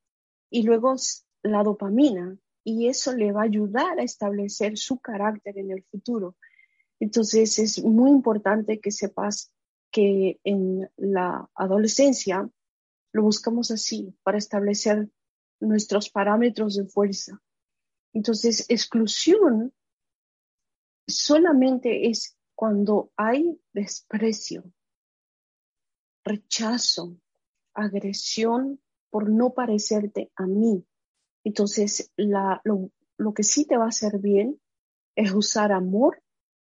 y 0.51 0.61
luego 0.61 0.93
la 1.41 1.63
dopamina, 1.63 2.37
y 2.63 2.87
eso 2.87 3.15
le 3.15 3.31
va 3.31 3.41
a 3.41 3.45
ayudar 3.45 3.99
a 3.99 4.03
establecer 4.03 4.77
su 4.77 4.99
carácter 4.99 5.57
en 5.57 5.71
el 5.71 5.83
futuro. 5.85 6.35
Entonces 7.03 7.59
es 7.59 7.83
muy 7.83 8.11
importante 8.11 8.79
que 8.79 8.89
sepas 8.89 9.51
que 9.91 10.39
en 10.45 10.89
la 10.95 11.49
adolescencia 11.53 12.49
lo 13.11 13.23
buscamos 13.23 13.71
así 13.71 14.15
para 14.23 14.37
establecer 14.37 15.09
nuestros 15.59 16.09
parámetros 16.09 16.77
de 16.77 16.85
fuerza. 16.85 17.41
Entonces, 18.13 18.65
exclusión 18.69 19.73
solamente 21.05 22.09
es 22.09 22.37
cuando 22.55 23.11
hay 23.17 23.59
desprecio, 23.73 24.63
rechazo, 26.23 27.17
agresión 27.73 28.79
por 29.09 29.29
no 29.29 29.53
parecerte 29.53 30.31
a 30.37 30.45
mí, 30.45 30.87
entonces, 31.43 32.13
lo, 32.15 33.33
que 33.35 33.43
sí 33.43 33.65
te 33.65 33.75
va 33.75 33.83
a 33.85 33.89
hacer 33.89 34.19
bien 34.19 34.61
es 35.17 35.33
usar 35.33 35.73
amor 35.73 36.22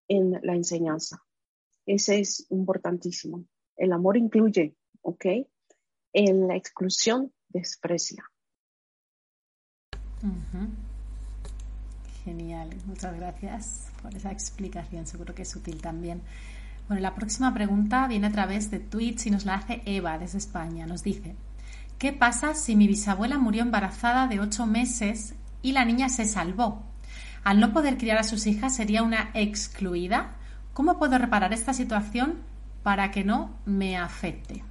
en 0.08 0.40
la 0.42 0.56
enseñanza. 0.56 1.24
Ese 1.86 2.20
es 2.20 2.46
importantísimo. 2.50 3.46
El 3.76 3.94
amor 3.94 4.18
incluye, 4.18 4.76
¿ok? 5.02 5.26
En 6.14 6.48
la 6.48 6.56
exclusión, 6.56 7.32
desprecia. 7.50 8.24
Genial, 12.24 12.70
muchas 12.86 13.16
gracias 13.16 13.92
por 14.02 14.14
esa 14.16 14.32
explicación, 14.32 15.06
seguro 15.08 15.34
que 15.34 15.44
es 15.44 15.56
útil 15.56 15.82
también. 15.82 16.22
Bueno, 16.88 17.02
la 17.02 17.16
próxima 17.16 17.54
pregunta 17.54 18.08
viene 18.08 18.28
a 18.28 18.32
través 18.32 18.72
de 18.72 18.80
tweets 18.80 19.28
y 19.28 19.32
nos 19.32 19.46
la 19.46 19.56
hace 19.56 19.82
Eva 19.86 20.18
desde 20.18 20.38
España. 20.38 20.88
Nos 20.88 21.04
dice, 21.04 21.36
¿Qué 21.98 22.14
pasa 22.14 22.54
si 22.54 22.76
mi 22.76 22.86
bisabuela 22.88 23.40
murió 23.40 23.64
embarazada 23.64 24.28
de 24.28 24.40
ocho 24.40 24.68
meses 24.68 25.34
y 25.64 25.72
la 25.72 25.84
niña 25.84 26.10
se 26.10 26.26
salvó? 26.26 26.84
Al 27.48 27.62
no 27.62 27.72
poder 27.72 27.98
criar 27.98 28.18
a 28.18 28.26
sus 28.26 28.46
hijas 28.46 28.76
sería 28.76 29.04
una 29.04 29.32
excluida. 29.34 30.36
¿Cómo 30.74 31.00
puedo 31.00 31.18
reparar 31.18 31.54
esta 31.54 31.74
situación 31.74 32.44
para 32.84 33.10
que 33.10 33.24
no 33.24 33.58
me 33.66 33.96
afecte? 33.96 34.66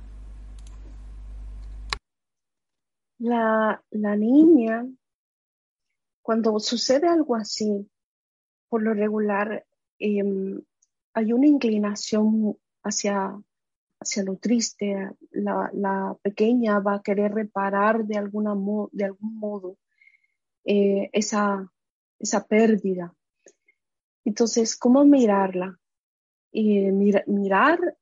La, 3.19 3.81
niña, 3.91 4.87
cuando 6.21 6.61
sucede 6.61 7.09
algo 7.09 7.35
así, 7.35 7.91
por 8.69 8.83
lo 8.83 8.93
regular 8.93 9.65
em, 9.99 10.61
hay 11.15 11.33
una 11.33 11.47
inclinación 11.47 12.59
hacia 12.83 13.41
hacia 14.01 14.23
lo 14.23 14.37
triste, 14.37 15.13
la, 15.31 16.15
pequeña 16.21 16.79
va 16.81 16.97
a 16.97 17.03
querer 17.03 17.33
reparar 17.33 18.05
de, 18.05 18.19
alguna 18.19 18.55
de 18.93 19.05
algún 19.07 19.39
modo 19.39 19.79
eh, 20.67 21.09
esa, 21.15 21.73
esa 22.19 22.47
pérdida. 22.47 23.15
Entonces, 24.25 24.77
¿cómo 24.77 25.05
mirarla? 25.05 25.79
Y 26.51 26.91
mirar, 26.91 27.97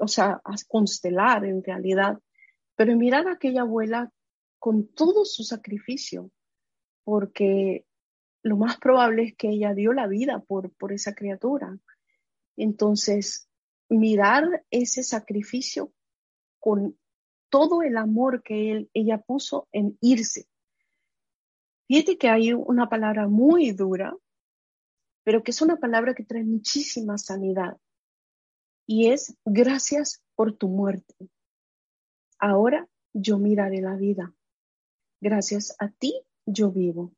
o 0.00 0.08
sea, 0.08 0.42
constelar 0.68 1.44
en 1.44 1.62
realidad, 1.62 2.18
pero 2.74 2.96
mirar 2.96 3.28
a 3.28 3.34
aquella 3.34 3.62
abuela 3.62 4.12
con 4.58 4.88
todo 4.88 5.24
su 5.24 5.44
sacrificio, 5.44 6.30
porque 7.04 7.84
lo 8.42 8.56
más 8.56 8.78
probable 8.78 9.24
es 9.24 9.36
que 9.36 9.50
ella 9.50 9.74
dio 9.74 9.92
la 9.92 10.06
vida 10.06 10.40
por, 10.40 10.72
por 10.72 10.92
esa 10.92 11.14
criatura. 11.14 11.78
Entonces, 12.56 13.48
mirar 13.88 14.64
ese 14.70 15.02
sacrificio 15.02 15.92
con 16.58 16.98
todo 17.48 17.82
el 17.82 17.96
amor 17.96 18.42
que 18.42 18.72
él, 18.72 18.90
ella 18.94 19.18
puso 19.18 19.68
en 19.72 19.98
irse. 20.00 20.46
Fíjate 21.92 22.16
que 22.16 22.30
hay 22.30 22.54
una 22.54 22.88
palabra 22.88 23.28
muy 23.28 23.72
dura, 23.72 24.16
pero 25.24 25.42
que 25.42 25.50
es 25.50 25.60
una 25.60 25.76
palabra 25.76 26.14
que 26.14 26.24
trae 26.24 26.42
muchísima 26.42 27.18
sanidad. 27.18 27.76
Y 28.86 29.08
es 29.08 29.36
gracias 29.44 30.22
por 30.34 30.56
tu 30.56 30.68
muerte. 30.68 31.14
Ahora 32.38 32.88
yo 33.12 33.36
miraré 33.36 33.82
la 33.82 33.94
vida. 33.94 34.32
Gracias 35.20 35.76
a 35.78 35.90
ti 35.90 36.18
yo 36.46 36.70
vivo. 36.70 37.12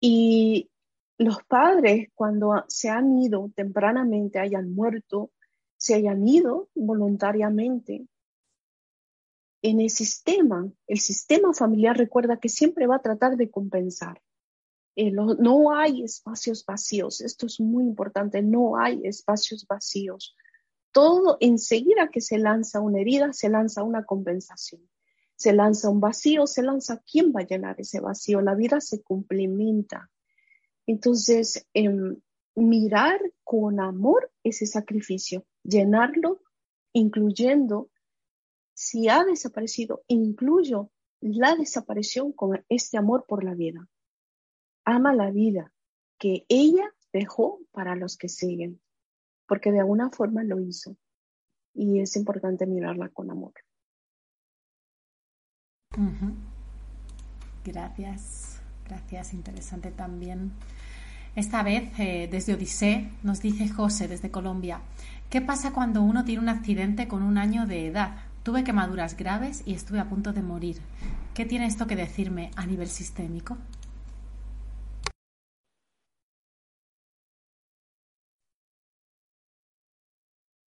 Y 0.00 0.70
los 1.18 1.42
padres 1.42 2.10
cuando 2.14 2.64
se 2.68 2.90
han 2.90 3.18
ido 3.18 3.50
tempranamente, 3.56 4.38
hayan 4.38 4.72
muerto, 4.72 5.32
se 5.76 5.96
hayan 5.96 6.28
ido 6.28 6.68
voluntariamente 6.76 8.06
en 9.62 9.80
el 9.80 9.90
sistema, 9.90 10.70
el 10.86 11.00
sistema 11.00 11.52
familiar 11.52 11.96
recuerda 11.96 12.38
que 12.38 12.48
siempre 12.48 12.86
va 12.86 12.96
a 12.96 13.02
tratar 13.02 13.36
de 13.36 13.50
compensar. 13.50 14.22
Eh, 14.94 15.12
no 15.12 15.72
hay 15.74 16.02
espacios 16.02 16.64
vacíos, 16.64 17.20
esto 17.20 17.46
es 17.46 17.60
muy 17.60 17.84
importante, 17.84 18.42
no 18.42 18.76
hay 18.76 19.00
espacios 19.04 19.66
vacíos. 19.66 20.36
Todo 20.92 21.36
enseguida 21.40 22.08
que 22.08 22.20
se 22.20 22.38
lanza 22.38 22.80
una 22.80 23.00
herida, 23.00 23.32
se 23.32 23.48
lanza 23.48 23.82
una 23.82 24.04
compensación. 24.04 24.82
Se 25.36 25.52
lanza 25.52 25.88
un 25.88 26.00
vacío, 26.00 26.48
se 26.48 26.62
lanza 26.62 27.00
quién 27.08 27.32
va 27.32 27.42
a 27.42 27.46
llenar 27.46 27.80
ese 27.80 28.00
vacío. 28.00 28.40
La 28.40 28.56
vida 28.56 28.80
se 28.80 29.02
complementa. 29.02 30.10
Entonces, 30.86 31.64
em, 31.74 32.16
mirar 32.56 33.20
con 33.44 33.78
amor 33.78 34.32
ese 34.42 34.66
sacrificio 34.66 35.44
llenarlo, 35.62 36.40
incluyendo, 36.92 37.90
si 38.78 39.08
ha 39.08 39.24
desaparecido, 39.24 40.04
incluyo 40.06 40.92
la 41.20 41.56
desaparición 41.56 42.30
con 42.30 42.64
este 42.68 42.96
amor 42.96 43.24
por 43.26 43.42
la 43.42 43.54
vida. 43.54 43.88
Ama 44.84 45.12
la 45.14 45.32
vida 45.32 45.72
que 46.16 46.46
ella 46.48 46.94
dejó 47.12 47.58
para 47.72 47.96
los 47.96 48.16
que 48.16 48.28
siguen, 48.28 48.80
porque 49.48 49.72
de 49.72 49.80
alguna 49.80 50.10
forma 50.10 50.44
lo 50.44 50.60
hizo. 50.60 50.96
Y 51.74 51.98
es 51.98 52.14
importante 52.14 52.66
mirarla 52.66 53.08
con 53.08 53.32
amor. 53.32 53.52
Gracias, 57.64 58.62
gracias, 58.84 59.34
interesante 59.34 59.90
también. 59.90 60.52
Esta 61.34 61.64
vez, 61.64 61.90
eh, 61.98 62.28
desde 62.30 62.54
Odisea, 62.54 63.10
nos 63.24 63.42
dice 63.42 63.68
José, 63.68 64.06
desde 64.06 64.30
Colombia, 64.30 64.82
¿qué 65.30 65.40
pasa 65.40 65.72
cuando 65.72 66.00
uno 66.00 66.24
tiene 66.24 66.42
un 66.42 66.48
accidente 66.48 67.08
con 67.08 67.24
un 67.24 67.38
año 67.38 67.66
de 67.66 67.88
edad? 67.88 68.27
Tuve 68.48 68.64
quemaduras 68.64 69.14
graves 69.14 69.62
y 69.66 69.74
estuve 69.74 70.00
a 70.00 70.08
punto 70.08 70.32
de 70.32 70.40
morir. 70.40 70.78
¿Qué 71.34 71.44
tiene 71.44 71.66
esto 71.66 71.86
que 71.86 71.96
decirme 71.96 72.50
a 72.56 72.64
nivel 72.64 72.88
sistémico? 72.88 73.58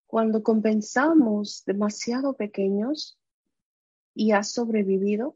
Cuando 0.05 0.43
compensamos 0.43 1.63
demasiado 1.65 2.35
pequeños 2.35 3.17
y 4.13 4.33
has 4.33 4.51
sobrevivido, 4.51 5.35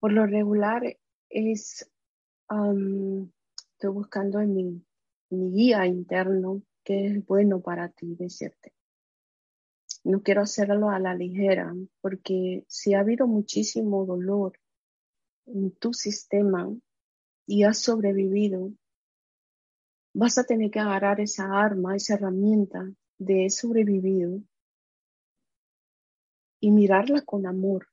por 0.00 0.10
lo 0.10 0.26
regular 0.26 0.82
es, 1.28 1.88
estoy 2.48 3.90
buscando 3.92 4.40
en 4.40 4.52
mi, 4.52 4.84
mi 5.30 5.52
guía 5.52 5.86
interno 5.86 6.60
qué 6.82 7.06
es 7.06 7.24
bueno 7.24 7.60
para 7.60 7.88
ti 7.88 8.16
decirte. 8.16 8.72
No 10.02 10.22
quiero 10.22 10.42
hacerlo 10.42 10.90
a 10.90 10.98
la 10.98 11.14
ligera, 11.14 11.74
porque 12.00 12.64
si 12.68 12.94
ha 12.94 13.00
habido 13.00 13.26
muchísimo 13.26 14.06
dolor 14.06 14.58
en 15.46 15.72
tu 15.72 15.92
sistema 15.92 16.72
y 17.46 17.64
has 17.64 17.78
sobrevivido, 17.78 18.72
vas 20.14 20.38
a 20.38 20.44
tener 20.44 20.70
que 20.70 20.80
agarrar 20.80 21.20
esa 21.20 21.60
arma, 21.60 21.96
esa 21.96 22.14
herramienta 22.14 22.90
de 23.18 23.50
sobrevivido 23.50 24.42
y 26.60 26.70
mirarla 26.70 27.22
con 27.22 27.46
amor, 27.46 27.88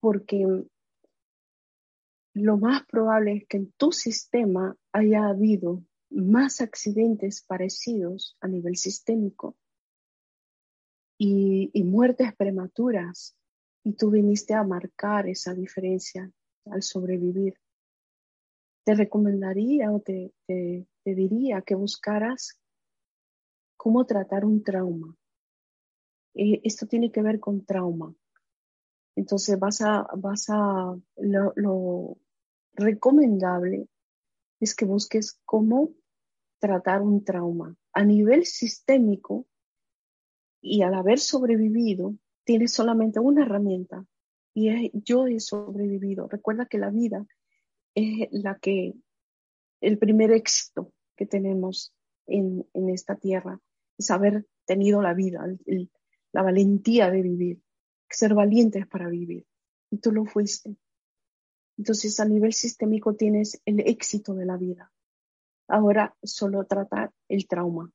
porque 0.00 0.44
lo 2.34 2.58
más 2.58 2.84
probable 2.86 3.36
es 3.36 3.46
que 3.46 3.56
en 3.58 3.72
tu 3.72 3.92
sistema 3.92 4.76
haya 4.92 5.28
habido 5.28 5.82
más 6.10 6.60
accidentes 6.60 7.42
parecidos 7.42 8.36
a 8.40 8.48
nivel 8.48 8.76
sistémico 8.76 9.56
y, 11.18 11.82
muertes 11.84 12.34
prematuras 12.36 13.36
y 13.84 13.94
tú 13.94 14.10
viniste 14.10 14.54
a 14.54 14.64
marcar 14.64 15.28
esa 15.28 15.54
diferencia 15.54 16.30
al 16.66 16.82
sobrevivir. 16.82 17.54
Te 18.84 18.94
recomendaría 18.94 19.92
o 19.92 20.00
te, 20.00 20.32
te, 20.46 20.86
diría 21.04 21.62
que 21.62 21.74
buscaras 21.74 22.60
cómo 23.76 24.04
tratar 24.06 24.44
un 24.44 24.62
trauma. 24.62 25.14
Eh, 26.34 26.60
esto 26.64 26.86
tiene 26.86 27.10
que 27.10 27.22
ver 27.22 27.40
con 27.40 27.64
trauma. 27.64 28.14
Entonces 29.16 29.58
vas 29.58 29.80
a, 29.80 30.06
vas 30.16 30.46
a, 30.50 30.96
lo 31.16 32.18
recomendable 32.74 33.88
es 34.60 34.74
que 34.74 34.84
busques 34.84 35.40
cómo 35.44 35.90
tratar 36.58 37.02
un 37.02 37.24
trauma. 37.24 37.76
A 37.92 38.04
nivel 38.04 38.44
sistémico, 38.44 39.46
y 40.66 40.82
al 40.82 40.94
haber 40.94 41.20
sobrevivido, 41.20 42.16
tienes 42.44 42.72
solamente 42.72 43.20
una 43.20 43.42
herramienta 43.42 44.04
y 44.52 44.68
es 44.68 44.90
yo 44.92 45.26
he 45.26 45.38
sobrevivido. 45.38 46.28
Recuerda 46.28 46.66
que 46.66 46.78
la 46.78 46.90
vida 46.90 47.24
es 47.94 48.28
la 48.32 48.58
que, 48.58 48.94
el 49.80 49.98
primer 49.98 50.32
éxito 50.32 50.92
que 51.14 51.26
tenemos 51.26 51.94
en, 52.26 52.66
esta 52.88 53.16
tierra, 53.16 53.60
es 53.98 54.10
haber 54.10 54.46
tenido 54.64 55.02
la 55.02 55.14
vida, 55.14 55.46
la 56.32 56.42
valentía 56.42 57.10
de 57.10 57.22
vivir, 57.22 57.60
ser 58.08 58.34
valientes 58.34 58.86
para 58.86 59.08
vivir. 59.08 59.46
Y 59.90 59.98
tú 59.98 60.10
lo 60.10 60.24
fuiste. 60.24 60.76
Entonces, 61.78 62.18
a 62.18 62.24
nivel 62.24 62.52
sistémico 62.52 63.14
tienes 63.14 63.60
el 63.66 63.80
éxito 63.80 64.34
de 64.34 64.46
la 64.46 64.56
vida. 64.56 64.90
Ahora 65.68 66.16
solo 66.22 66.64
tratar 66.64 67.12
el 67.28 67.46
trauma. 67.46 67.92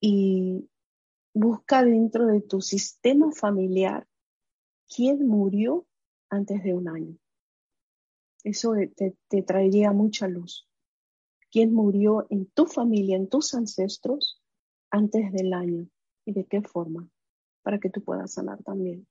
Y 0.00 0.68
busca 1.36 1.84
dentro 1.84 2.26
de 2.26 2.40
tu 2.40 2.62
sistema 2.62 3.30
familiar 3.30 4.06
quién 4.88 5.28
murió 5.28 5.86
antes 6.30 6.62
de 6.62 6.72
un 6.72 6.88
año. 6.88 7.18
Eso 8.42 8.72
te, 8.96 9.16
te 9.28 9.42
traería 9.42 9.92
mucha 9.92 10.28
luz. 10.28 10.66
¿Quién 11.50 11.74
murió 11.74 12.26
en 12.30 12.46
tu 12.46 12.64
familia, 12.64 13.16
en 13.16 13.28
tus 13.28 13.54
ancestros, 13.54 14.40
antes 14.90 15.30
del 15.32 15.52
año? 15.52 15.86
¿Y 16.24 16.32
de 16.32 16.44
qué 16.46 16.62
forma? 16.62 17.06
Para 17.62 17.78
que 17.78 17.90
tú 17.90 18.02
puedas 18.02 18.32
sanar 18.32 18.62
también. 18.62 19.06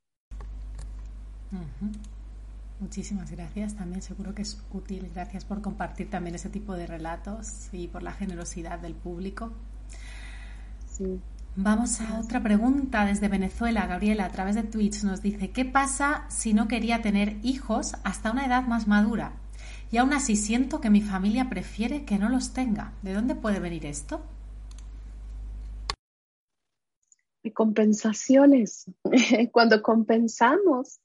Muchísimas 2.79 3.29
gracias. 3.29 3.75
También 3.75 4.01
seguro 4.01 4.33
que 4.33 4.41
es 4.41 4.63
útil. 4.73 5.11
Gracias 5.13 5.45
por 5.45 5.61
compartir 5.61 6.09
también 6.09 6.35
ese 6.35 6.49
tipo 6.49 6.73
de 6.73 6.87
relatos 6.87 7.71
y 7.71 7.87
por 7.87 8.01
la 8.01 8.13
generosidad 8.13 8.79
del 8.79 8.95
público. 8.95 9.51
Vamos 11.55 12.01
a 12.01 12.19
otra 12.19 12.43
pregunta 12.43 13.05
desde 13.05 13.27
Venezuela. 13.29 13.87
Gabriela, 13.87 14.25
a 14.25 14.31
través 14.31 14.55
de 14.55 14.63
Twitch, 14.63 15.03
nos 15.03 15.21
dice, 15.21 15.51
¿qué 15.51 15.65
pasa 15.65 16.25
si 16.29 16.53
no 16.53 16.67
quería 16.67 17.01
tener 17.01 17.37
hijos 17.43 17.95
hasta 18.03 18.31
una 18.31 18.45
edad 18.45 18.67
más 18.67 18.87
madura? 18.87 19.33
Y 19.91 19.97
aún 19.97 20.13
así 20.13 20.35
siento 20.35 20.81
que 20.81 20.89
mi 20.89 21.01
familia 21.01 21.49
prefiere 21.49 22.05
que 22.05 22.17
no 22.17 22.29
los 22.29 22.53
tenga. 22.53 22.93
¿De 23.01 23.13
dónde 23.13 23.35
puede 23.35 23.59
venir 23.59 23.85
esto? 23.85 24.21
De 27.43 27.53
compensaciones. 27.53 28.85
Cuando 29.51 29.81
compensamos 29.81 30.99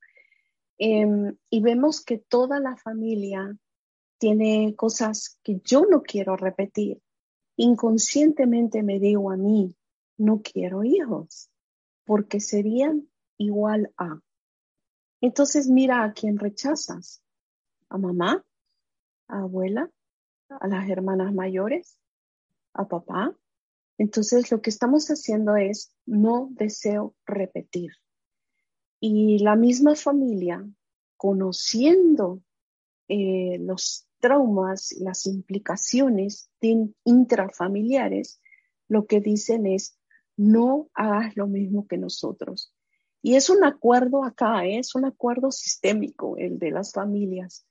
Em, 0.83 1.37
y 1.51 1.61
vemos 1.61 2.03
que 2.03 2.17
toda 2.17 2.59
la 2.59 2.75
familia 2.75 3.55
tiene 4.17 4.75
cosas 4.77 5.39
que 5.43 5.61
yo 5.63 5.85
no 5.85 6.03
quiero 6.03 6.39
repetir. 6.39 7.03
Inconscientemente 7.57 8.83
me 8.83 8.99
digo 8.99 9.31
a 9.31 9.37
mí, 9.37 9.75
no 10.21 10.43
quiero 10.43 10.85
hijos, 10.85 11.51
porque 12.05 12.41
serían 12.41 13.09
igual 13.39 13.93
a. 13.97 14.21
Entonces 15.21 15.69
mira 15.69 16.05
a 16.05 16.13
quién 16.13 16.39
rechazas. 16.39 17.23
A 17.89 17.99
mamá, 17.99 18.45
a 19.29 19.41
abuela, 19.41 19.91
a 20.49 20.69
las 20.69 20.89
hermanas 20.89 21.33
mayores, 21.33 21.99
a 22.75 22.87
papá. 22.87 23.35
Entonces 23.99 24.51
lo 24.51 24.61
que 24.61 24.71
estamos 24.71 25.09
haciendo 25.09 25.57
es 25.57 25.93
no 26.07 26.49
deseo 26.53 27.15
repetir. 27.27 27.91
Y 29.01 29.39
la 29.39 29.57
misma 29.57 29.95
familia, 29.95 30.69
conociendo 31.17 32.43
eh, 33.09 33.59
los 33.59 34.07
traumas 34.21 34.93
las 35.01 35.27
implicaciones 35.27 36.51
intrafamiliares, 37.05 38.41
lo 38.87 39.07
que 39.07 39.21
dicen 39.21 39.67
es, 39.67 39.97
no 40.41 40.89
hagas 40.95 41.37
lo 41.37 41.47
mismo 41.47 41.87
que 41.87 41.99
nosotros. 41.99 42.75
Y 43.23 43.35
es 43.35 43.51
un 43.51 43.63
acuerdo 43.63 44.25
acá, 44.25 44.65
¿eh? 44.65 44.79
es 44.79 44.95
un 44.95 45.05
acuerdo 45.05 45.51
sistémico 45.51 46.39
el 46.39 46.59
de 46.59 46.71
las 46.71 46.93
familias. 46.93 47.67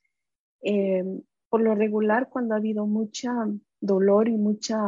Eh, 0.62 1.02
por 1.48 1.62
lo 1.62 1.74
regular, 1.74 2.28
cuando 2.28 2.54
ha 2.54 2.58
habido 2.58 2.86
mucha 2.86 3.32
dolor 3.80 4.28
y 4.28 4.36
mucha, 4.36 4.78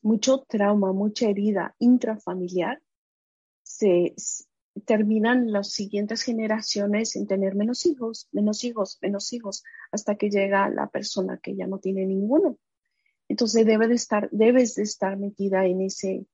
mucho 0.00 0.38
trauma, 0.48 0.92
mucha 0.94 1.28
herida 1.28 1.74
intrafamiliar, 1.78 2.80
se 3.62 4.14
terminan 4.86 5.52
las 5.52 5.72
siguientes 5.72 6.22
generaciones 6.22 7.10
sin 7.10 7.26
tener 7.26 7.54
menos 7.54 7.84
hijos, 7.86 8.28
menos 8.32 8.64
hijos, 8.64 8.98
menos 9.02 9.32
hijos, 9.32 9.64
hasta 9.92 10.14
que 10.16 10.30
llega 10.30 10.68
la 10.70 10.88
persona 10.88 11.38
que 11.38 11.54
ya 11.54 11.66
no 11.66 11.78
tiene 11.78 12.06
ninguno. 12.06 12.56
Entonces 13.30 13.64
debes 13.64 14.74
de 14.74 14.82
estar 14.82 15.16
metida 15.16 15.64
en 15.64 15.82
ese, 15.82 16.26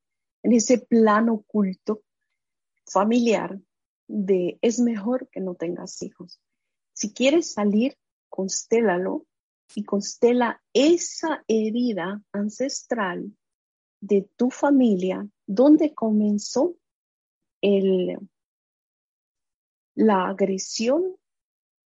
plano 0.88 1.34
oculto 1.34 2.02
familiar 2.86 3.60
de 4.08 4.58
es 4.62 4.80
mejor 4.80 5.28
que 5.28 5.40
no 5.40 5.56
tengas 5.56 6.02
hijos. 6.02 6.40
Si 6.94 7.12
quieres 7.12 7.52
salir, 7.52 7.98
constélalo 8.30 9.26
y 9.74 9.84
constela 9.84 10.62
esa 10.72 11.44
herida 11.48 12.24
ancestral 12.32 13.30
de 14.00 14.30
tu 14.36 14.48
familia, 14.48 15.28
donde 15.46 15.94
comenzó 15.94 16.78
la 19.96 20.28
agresión 20.28 21.14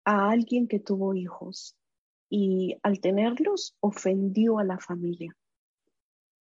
a 0.04 0.32
alguien 0.32 0.68
que 0.68 0.80
tuvo 0.80 1.14
hijos 1.14 1.78
y 2.30 2.78
al 2.84 3.00
tenerlos 3.00 3.76
ofendió 3.80 4.60
a 4.60 4.64
la 4.64 4.78
familia. 4.80 5.36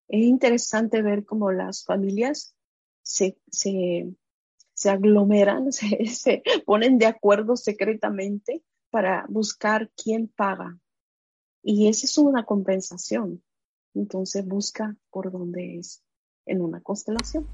Es 0.07 0.23
interesante 0.23 1.01
ver 1.01 1.25
cómo 1.25 1.51
las 1.51 1.83
familias 1.83 2.55
se, 3.01 3.37
se, 3.51 4.13
se 4.73 4.89
aglomeran, 4.89 5.71
se, 5.71 6.05
se, 6.05 6.43
ponen 6.65 6.97
de 6.97 7.07
acuerdo 7.07 7.55
secretamente 7.55 8.63
para 8.89 9.25
buscar 9.29 9.91
quién 9.95 10.27
paga. 10.27 10.77
Y 11.63 11.87
esa 11.87 12.05
es 12.05 12.17
una 12.17 12.45
compensación. 12.45 13.43
Entonces 13.93 14.45
busca 14.45 14.95
por 15.09 15.31
dónde 15.31 15.79
es 15.79 16.03
en 16.45 16.61
una 16.61 16.81
constelación. 16.81 17.47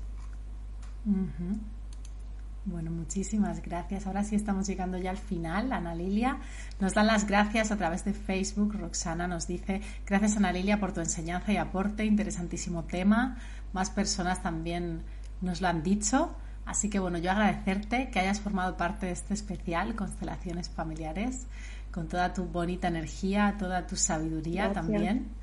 Bueno, 2.63 2.91
muchísimas 2.91 3.61
gracias. 3.63 4.05
Ahora 4.05 4.23
sí 4.23 4.35
estamos 4.35 4.67
llegando 4.67 4.97
ya 4.97 5.09
al 5.09 5.17
final. 5.17 5.71
Ana 5.71 5.95
Lilia 5.95 6.37
nos 6.79 6.93
da 6.93 7.03
las 7.03 7.25
gracias 7.25 7.71
a 7.71 7.77
través 7.77 8.05
de 8.05 8.13
Facebook. 8.13 8.75
Roxana 8.79 9.27
nos 9.27 9.47
dice, 9.47 9.81
gracias 10.05 10.37
Ana 10.37 10.51
Lilia 10.51 10.79
por 10.79 10.93
tu 10.93 10.99
enseñanza 10.99 11.51
y 11.51 11.57
aporte, 11.57 12.05
interesantísimo 12.05 12.83
tema. 12.83 13.37
Más 13.73 13.89
personas 13.89 14.43
también 14.43 15.01
nos 15.41 15.59
lo 15.61 15.69
han 15.69 15.81
dicho. 15.81 16.35
Así 16.65 16.89
que 16.89 16.99
bueno, 16.99 17.17
yo 17.17 17.31
agradecerte 17.31 18.11
que 18.11 18.19
hayas 18.19 18.39
formado 18.39 18.77
parte 18.77 19.07
de 19.07 19.13
este 19.13 19.33
especial, 19.33 19.95
Constelaciones 19.95 20.69
Familiares, 20.69 21.47
con 21.91 22.07
toda 22.07 22.31
tu 22.31 22.45
bonita 22.45 22.87
energía, 22.87 23.55
toda 23.57 23.87
tu 23.87 23.95
sabiduría 23.95 24.71
también. 24.71 25.40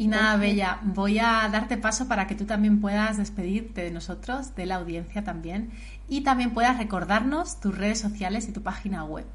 Y 0.00 0.06
nada, 0.06 0.36
Bella, 0.36 0.80
voy 0.84 1.18
a 1.18 1.48
darte 1.50 1.76
paso 1.76 2.06
para 2.06 2.28
que 2.28 2.36
tú 2.36 2.46
también 2.46 2.80
puedas 2.80 3.16
despedirte 3.16 3.82
de 3.82 3.90
nosotros, 3.90 4.54
de 4.54 4.64
la 4.64 4.76
audiencia 4.76 5.24
también, 5.24 5.72
y 6.08 6.22
también 6.22 6.54
puedas 6.54 6.78
recordarnos 6.78 7.58
tus 7.58 7.76
redes 7.76 7.98
sociales 7.98 8.48
y 8.48 8.52
tu 8.52 8.62
página 8.62 9.04
web. 9.04 9.26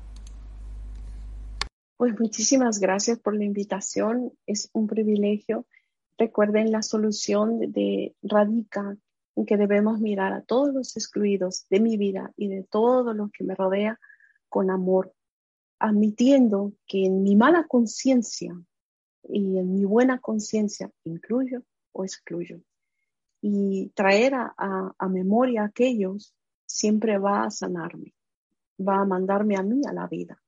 Pues 1.97 2.17
muchísimas 2.17 2.79
gracias 2.79 3.19
por 3.19 3.35
la 3.35 3.43
invitación. 3.43 4.31
Es 4.45 4.69
un 4.71 4.87
privilegio. 4.87 5.65
Recuerden 6.17 6.71
la 6.71 6.81
solución 6.81 7.59
de 7.73 8.15
radica 8.21 8.95
en 9.35 9.45
que 9.45 9.57
debemos 9.57 9.99
mirar 9.99 10.31
a 10.31 10.43
todos 10.43 10.73
los 10.73 10.95
excluidos 10.95 11.65
de 11.69 11.81
mi 11.81 11.97
vida 11.97 12.31
y 12.37 12.47
de 12.47 12.63
todo 12.63 13.13
lo 13.13 13.29
que 13.37 13.43
me 13.43 13.55
rodea 13.55 13.99
con 14.47 14.69
amor, 14.69 15.13
admitiendo 15.79 16.71
que 16.87 17.05
en 17.05 17.21
mi 17.21 17.35
mala 17.35 17.65
conciencia 17.67 18.55
y 19.23 19.57
en 19.57 19.73
mi 19.73 19.85
buena 19.85 20.19
conciencia 20.19 20.91
incluyo 21.03 21.63
o 21.91 22.03
excluyo. 22.03 22.61
Y 23.41 23.89
traer 23.89 24.35
a, 24.35 24.53
a, 24.97 25.09
memoria 25.09 25.65
aquellos 25.65 26.33
siempre 26.65 27.17
va 27.17 27.43
a 27.43 27.51
sanarme, 27.51 28.13
va 28.79 29.01
a 29.01 29.05
mandarme 29.05 29.57
a 29.57 29.63
mí 29.63 29.81
a 29.87 29.93
la 29.93 30.07
vida. 30.07 30.41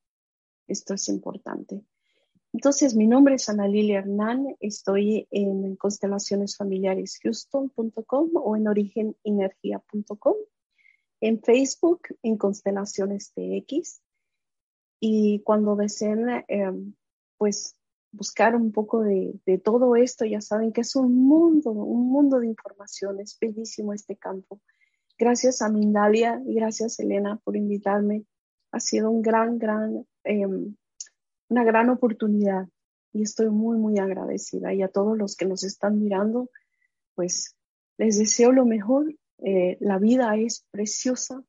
Esto 0.68 0.94
es 0.94 1.10
importante. 1.10 1.84
Entonces, 2.54 2.96
mi 2.96 3.06
nombre 3.06 3.36
es 3.36 3.50
Ana 3.50 3.68
Lilia 3.68 4.00
Hernán, 4.00 4.56
estoy 4.62 5.28
en 5.30 5.76
constelaciones 5.76 6.56
familiares 6.56 7.20
houston.com 7.22 8.30
o 8.36 8.56
en 8.56 8.68
origenenergia.com, 8.70 10.36
en 11.20 11.42
Facebook 11.42 12.04
en 12.24 12.38
Constelaciones 12.38 13.34
TX. 13.34 14.02
Y 15.02 15.42
cuando 15.42 15.76
deseen, 15.76 16.30
eh, 16.48 16.72
pues 17.38 17.76
buscar 18.16 18.56
un 18.56 18.72
poco 18.72 19.04
de, 19.04 19.40
todo 19.64 19.96
esto, 19.96 20.26
ya 20.26 20.42
saben 20.42 20.72
que 20.72 20.82
es 20.82 20.96
un 20.96 21.28
mundo, 21.28 21.72
un 21.72 22.10
mundo 22.10 22.40
de 22.40 22.48
información, 22.48 23.20
es 23.20 23.38
bellísimo 23.40 23.94
este 23.94 24.16
campo. 24.16 24.62
Gracias 25.18 25.62
a 25.62 25.70
Mindalia 25.70 26.42
y 26.46 26.56
gracias 26.56 27.00
Elena 27.00 27.40
por 27.44 27.56
invitarme. 27.56 28.26
Ha 28.72 28.80
sido 28.80 29.10
un 29.10 29.22
gran, 29.22 29.58
gran, 29.58 30.06
em, 30.24 30.76
una 31.50 31.64
gran 31.64 31.90
oportunidad 31.90 32.68
y 33.14 33.22
estoy 33.22 33.50
muy, 33.50 33.78
muy 33.78 34.00
agradecida. 34.00 34.74
Y 34.74 34.82
a 34.82 34.90
todos 34.90 35.18
los 35.18 35.36
que 35.36 35.46
nos 35.46 35.64
están 35.64 36.00
mirando, 36.00 36.50
pues 37.16 37.56
les 37.98 38.18
deseo 38.18 38.52
lo 38.52 38.66
mejor. 38.66 39.16
Eh, 39.38 39.78
la 39.80 40.00
vida 40.00 40.36
es 40.36 40.66
preciosa 40.72 41.44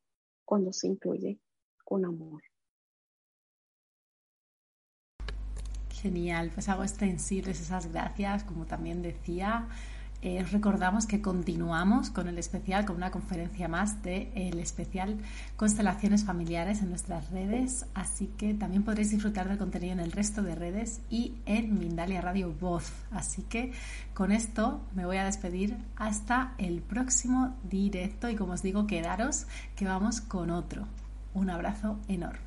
cuando 0.45 0.71
se 0.71 0.87
incluye 0.87 1.39
con 1.83 2.05
amor. 2.05 2.41
Genial, 6.01 6.51
pues 6.53 6.69
hago 6.69 6.83
extensibles 6.83 7.59
esas 7.59 7.91
gracias, 7.91 8.43
como 8.43 8.65
también 8.65 9.01
decía. 9.01 9.67
Eh, 10.23 10.43
recordamos 10.51 11.05
que 11.05 11.21
continuamos 11.21 12.09
con 12.09 12.27
el 12.27 12.39
especial, 12.39 12.85
con 12.85 12.95
una 12.95 13.11
conferencia 13.11 13.67
más 13.67 14.01
del 14.01 14.29
el 14.33 14.59
especial 14.59 15.19
Constelaciones 15.55 16.25
Familiares 16.25 16.81
en 16.81 16.89
nuestras 16.89 17.29
redes, 17.29 17.85
así 17.93 18.31
que 18.35 18.55
también 18.55 18.83
podréis 18.83 19.11
disfrutar 19.11 19.47
del 19.47 19.59
contenido 19.59 19.93
en 19.93 19.99
el 19.99 20.11
resto 20.11 20.41
de 20.41 20.55
redes 20.55 21.01
y 21.11 21.35
en 21.45 21.77
Mindalia 21.77 22.21
Radio 22.21 22.51
Voz. 22.51 22.91
Así 23.11 23.43
que 23.43 23.73
con 24.15 24.31
esto 24.31 24.81
me 24.95 25.05
voy 25.05 25.17
a 25.17 25.25
despedir 25.25 25.77
hasta 25.95 26.55
el 26.57 26.81
próximo 26.81 27.55
directo 27.69 28.27
y 28.27 28.35
como 28.35 28.53
os 28.53 28.63
digo, 28.63 28.87
quedaros 28.87 29.45
que 29.75 29.85
vamos 29.85 30.21
con 30.21 30.49
otro. 30.49 30.87
Un 31.35 31.51
abrazo 31.51 31.99
enorme. 32.07 32.46